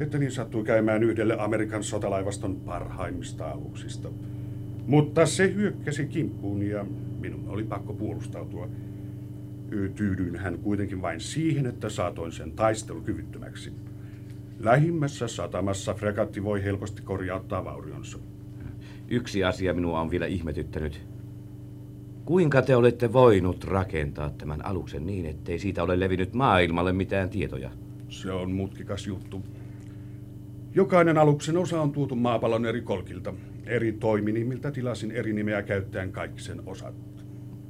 että 0.04 0.18
niin 0.18 0.32
sattui 0.32 0.64
käymään 0.64 1.04
yhdelle 1.04 1.36
Amerikan 1.40 1.84
sotalaivaston 1.84 2.56
parhaimmista 2.56 3.52
aluksista. 3.52 4.10
Mutta 4.88 5.26
se 5.26 5.54
hyökkäsi 5.54 6.06
kimppuun 6.06 6.64
ja 6.64 6.86
minun 7.20 7.44
oli 7.48 7.64
pakko 7.64 7.94
puolustautua. 7.94 8.70
Tyydyin 9.96 10.36
hän 10.36 10.60
kuitenkin 10.60 11.02
vain 11.02 11.20
siihen, 11.20 11.66
että 11.66 11.90
saatoin 11.90 12.32
sen 12.32 12.52
taistelukyvyttömäksi. 12.52 13.74
Lähimmässä 14.60 15.28
satamassa 15.28 15.94
fregatti 15.94 16.44
voi 16.44 16.64
helposti 16.64 17.02
korjauttaa 17.02 17.66
vaurionsa. 17.66 18.20
Yksi 19.08 19.44
asia 19.44 19.74
minua 19.74 20.02
on 20.02 20.12
vielä 20.12 20.26
ihmetyttänyt. 20.26 21.02
Kuinka 22.26 22.62
te 22.62 22.76
olette 22.76 23.14
voinut 23.14 23.64
rakentaa 23.64 24.30
tämän 24.30 24.66
aluksen 24.66 25.06
niin, 25.06 25.26
ettei 25.26 25.60
siitä 25.60 25.84
ole 25.84 26.00
levinnyt 26.00 26.34
maailmalle 26.34 26.94
mitään 26.94 27.30
tietoja? 27.30 27.72
Se 28.10 28.32
on 28.32 28.52
mutkikas 28.52 29.08
juttu. 29.08 29.44
Jokainen 30.76 31.18
aluksen 31.18 31.58
osa 31.58 31.82
on 31.82 31.92
tuotu 31.92 32.16
maapallon 32.16 32.66
eri 32.66 32.82
kolkilta. 32.82 33.34
Eri 33.66 33.92
toiminimiltä 33.92 34.72
tilasin 34.72 35.12
eri 35.12 35.34
nimeä 35.34 35.62
käyttäen 35.62 36.12
kaikki 36.12 36.42
sen 36.42 36.62
osat. 36.66 36.96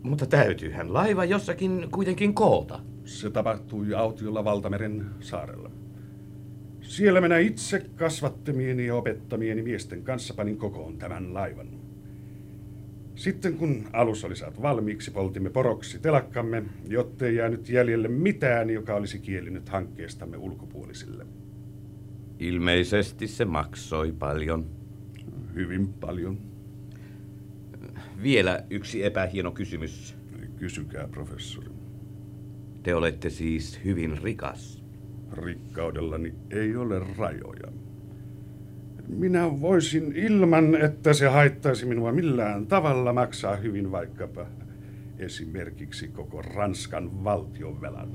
Mutta 0.03 0.25
täytyyhän 0.25 0.93
laiva 0.93 1.25
jossakin 1.25 1.87
kuitenkin 1.91 2.33
koota. 2.33 2.79
Se 3.05 3.29
tapahtui 3.29 3.93
autiolla 3.93 4.43
Valtameren 4.43 5.05
saarella. 5.19 5.71
Siellä 6.81 7.21
minä 7.21 7.37
itse 7.37 7.85
kasvattamieni 7.95 8.85
ja 8.85 8.95
opettamieni 8.95 9.61
miesten 9.61 10.03
kanssa 10.03 10.33
panin 10.33 10.57
kokoon 10.57 10.97
tämän 10.97 11.33
laivan. 11.33 11.67
Sitten 13.15 13.57
kun 13.57 13.87
alus 13.93 14.25
oli 14.25 14.35
saatu 14.35 14.61
valmiiksi, 14.61 15.11
poltimme 15.11 15.49
poroksi 15.49 15.99
telakkamme, 15.99 16.63
jottei 16.87 17.35
jäänyt 17.35 17.69
jäljelle 17.69 18.07
mitään, 18.07 18.69
joka 18.69 18.95
olisi 18.95 19.19
kielinyt 19.19 19.69
hankkeestamme 19.69 20.37
ulkopuolisille. 20.37 21.25
Ilmeisesti 22.39 23.27
se 23.27 23.45
maksoi 23.45 24.11
paljon. 24.11 24.65
Hyvin 25.55 25.93
paljon. 25.93 26.37
Vielä 28.23 28.63
yksi 28.69 29.03
epähieno 29.03 29.51
kysymys. 29.51 30.15
Kysykää, 30.57 31.07
professori. 31.07 31.69
Te 32.83 32.95
olette 32.95 33.29
siis 33.29 33.79
hyvin 33.85 34.17
rikas. 34.23 34.83
Rikkaudellani 35.31 36.33
ei 36.51 36.75
ole 36.75 36.99
rajoja. 37.17 37.71
Minä 39.07 39.61
voisin 39.61 40.13
ilman, 40.15 40.75
että 40.75 41.13
se 41.13 41.27
haittaisi 41.27 41.85
minua 41.85 42.11
millään 42.11 42.67
tavalla 42.67 43.13
maksaa 43.13 43.55
hyvin 43.55 43.91
vaikkapa 43.91 44.45
esimerkiksi 45.17 46.07
koko 46.07 46.41
Ranskan 46.41 47.23
valtionvelan. 47.23 48.09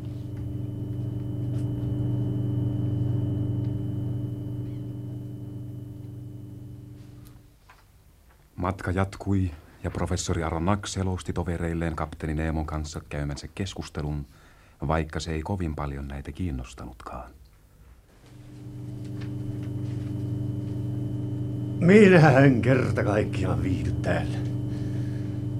Matka 8.59 8.91
jatkui 8.91 9.51
ja 9.85 9.91
professori 9.91 10.43
Aronnax 10.43 10.91
selosti 10.91 11.33
tovereilleen 11.33 11.97
kapteeni 11.97 12.35
Neemon 12.35 12.67
kanssa 12.67 13.01
käymänsä 13.09 13.49
keskustelun, 13.55 14.27
vaikka 14.89 15.21
se 15.21 15.33
ei 15.33 15.43
kovin 15.43 15.75
paljon 15.75 16.09
näitä 16.09 16.33
kiinnostanutkaan. 16.33 17.31
Minä 21.81 22.39
en 22.39 22.63
kerta 22.63 23.05
kaikkiaan 23.05 23.63
viihdy 23.63 23.93
täällä. 23.93 24.39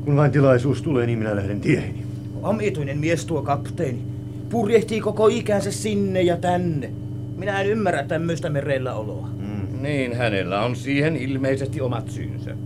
Kun 0.05 0.17
vain 0.17 0.33
tilaisuus 0.33 0.83
tulee, 0.83 1.07
niin 1.07 1.19
minä 1.19 1.37
lähden 1.37 1.61
tieheni. 1.61 2.07
Omituinen 2.43 2.99
mies 2.99 3.27
tuo 3.27 3.43
kapteeni. 3.43 4.03
Purjehtii 4.49 5.01
koko 5.01 5.29
ikänsä 5.29 5.73
sinne 5.73 6.23
ja 6.23 6.37
tänne. 6.37 6.93
Minä 7.37 7.61
en 7.61 7.67
ymmärrä 7.67 8.05
tämmöistä 8.05 8.51
merellä 8.51 8.95
oloa. 8.95 9.29
Mm. 9.29 9.83
Niin, 9.83 10.17
hänellä 10.17 10.65
on 10.65 10.77
siihen 10.77 11.17
ilmeisesti 11.17 11.81
omat 11.81 12.11
syynsä. 12.11 12.57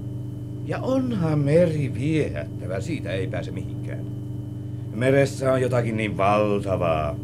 Ja 0.66 0.79
onhan 0.79 1.38
meri 1.38 1.92
viehättävä, 1.94 2.81
siitä 2.81 3.12
ei 3.12 3.27
pääse 3.27 3.51
mihinkään. 3.51 4.05
Meressä 4.94 5.53
on 5.53 5.61
jotakin 5.61 5.96
niin 5.96 6.16
valtavaa. 6.16 7.16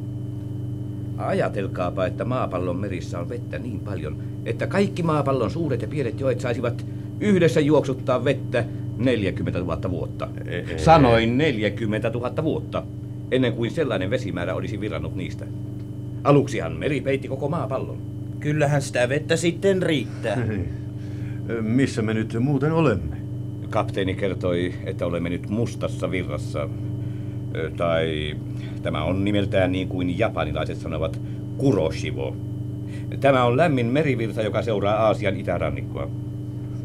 Ajatelkaapa, 1.17 2.07
että 2.07 2.25
maapallon 2.25 2.77
merissä 2.77 3.19
on 3.19 3.29
vettä 3.29 3.59
niin 3.59 3.81
paljon, 3.81 4.23
että 4.45 4.67
kaikki 4.67 5.03
maapallon 5.03 5.51
suuret 5.51 5.83
ja 5.83 5.89
pienet 5.89 6.21
joet 6.21 6.41
saisivat 6.41 6.87
yhdessä 7.21 7.61
juoksuttaa 7.61 8.25
vettä 8.25 8.65
40 8.97 9.61
000 9.61 9.91
vuotta. 9.91 10.29
Sanoin 10.77 11.39
40 11.39 12.11
000 12.11 12.45
vuotta, 12.45 12.83
ennen 13.31 13.53
kuin 13.53 13.71
sellainen 13.71 14.11
vesimäärä 14.11 14.55
olisi 14.55 14.81
virannut 14.81 15.15
niistä. 15.15 15.47
Aluksihan 16.25 16.73
meri 16.73 17.01
peitti 17.01 17.29
koko 17.29 17.49
maapallon. 17.49 18.03
Kyllähän 18.41 18.83
sitä 18.83 19.09
vettä 19.09 19.37
sitten 19.37 19.83
riittää. 19.83 20.39
Missä 21.61 22.03
me 22.03 22.15
nyt 22.15 22.37
muuten 22.41 22.73
olemme? 22.73 23.18
Kapteeni 23.71 24.15
kertoi, 24.15 24.75
että 24.85 25.07
olemme 25.07 25.29
nyt 25.29 25.51
mustassa 25.51 26.11
virrassa. 26.11 26.69
Tai 27.77 28.37
tämä 28.83 29.05
on 29.05 29.25
nimeltään 29.25 29.73
niin 29.73 29.89
kuin 29.89 30.19
japanilaiset 30.19 30.79
sanovat 30.79 31.21
Kuroshivo. 31.57 32.37
Tämä 33.21 33.45
on 33.45 33.57
lämmin 33.57 33.87
merivirta, 33.87 34.43
joka 34.43 34.63
seuraa 34.63 34.95
Aasian 34.95 35.37
itärannikkoa. 35.37 36.11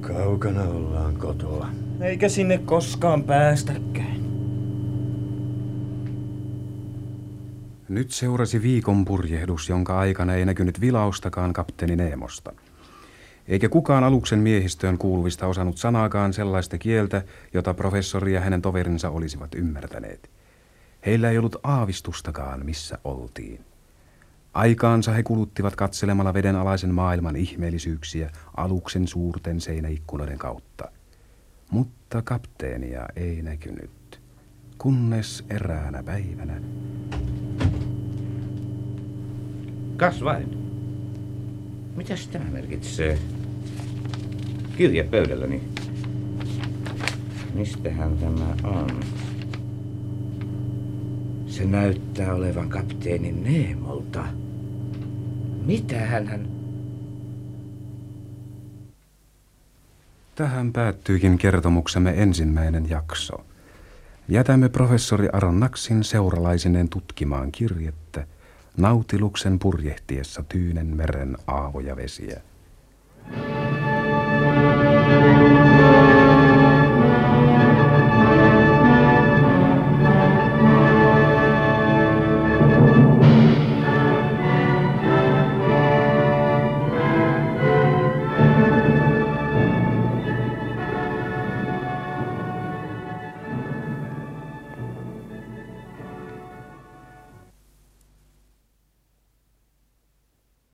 Kaukana 0.02 0.64
ollaan 0.64 1.16
kotoa. 1.16 1.68
Eikä 2.02 2.30
sinne 2.30 2.58
koskaan 2.58 3.24
päästäkään. 3.24 4.24
Nyt 7.90 8.12
seurasi 8.12 8.62
viikon 8.62 9.06
purjehdus, 9.06 9.70
jonka 9.70 10.00
aikana 10.00 10.34
ei 10.34 10.46
näkynyt 10.46 10.82
vilaustakaan 10.82 11.54
kapteeni 11.54 11.96
Neemosta. 11.96 12.54
Eikä 13.48 13.70
kukaan 13.70 14.04
aluksen 14.04 14.40
miehistöön 14.40 14.98
kuuluvista 14.98 15.48
osannut 15.48 15.78
sanaakaan 15.78 16.34
sellaista 16.34 16.78
kieltä, 16.78 17.22
jota 17.54 17.74
professori 17.74 18.34
ja 18.34 18.42
hänen 18.42 18.62
toverinsa 18.62 19.10
olisivat 19.10 19.56
ymmärtäneet. 19.56 20.30
Heillä 21.06 21.30
ei 21.30 21.38
ollut 21.38 21.56
aavistustakaan, 21.64 22.66
missä 22.66 22.98
oltiin. 23.04 23.66
Aikaansa 24.54 25.12
he 25.12 25.24
kuluttivat 25.24 25.76
katselemalla 25.76 26.34
vedenalaisen 26.34 26.94
maailman 26.94 27.36
ihmeellisyyksiä 27.36 28.32
aluksen 28.58 29.08
suurten 29.08 29.62
seinäikkunoiden 29.62 30.38
kautta. 30.38 30.92
Mutta 31.70 32.22
kapteenia 32.22 33.06
ei 33.16 33.42
näkynyt, 33.42 34.22
kunnes 34.78 35.46
eräänä 35.50 36.04
päivänä. 36.04 36.62
Kas 39.98 40.24
vain. 40.24 40.63
Mitäs 41.96 42.28
tämä 42.28 42.46
merkitsee? 42.52 43.20
Kirje 44.78 45.04
pöydälläni. 45.04 45.62
Mistähän 47.54 48.18
tämä 48.18 48.56
on? 48.64 48.90
Se 51.48 51.66
näyttää 51.66 52.34
olevan 52.34 52.70
kapteeni 52.70 53.32
Neemolta. 53.32 54.26
Mitä 55.66 56.00
hän... 56.00 56.48
Tähän 60.36 60.74
päättyykin 60.74 61.38
kertomuksemme 61.38 62.14
ensimmäinen 62.18 62.90
jakso. 62.90 63.46
Jätämme 64.28 64.70
professori 64.70 65.28
Aron 65.34 65.60
Naksin 65.60 66.04
seuralaisineen 66.04 66.90
tutkimaan 66.90 67.52
kirjettä 67.52 68.03
Nautiluksen 68.78 69.60
purjehtiessa 69.60 70.44
Tyynen 70.44 70.88
meren 70.88 71.38
aavoja 71.48 71.96
vesiä. 71.96 72.42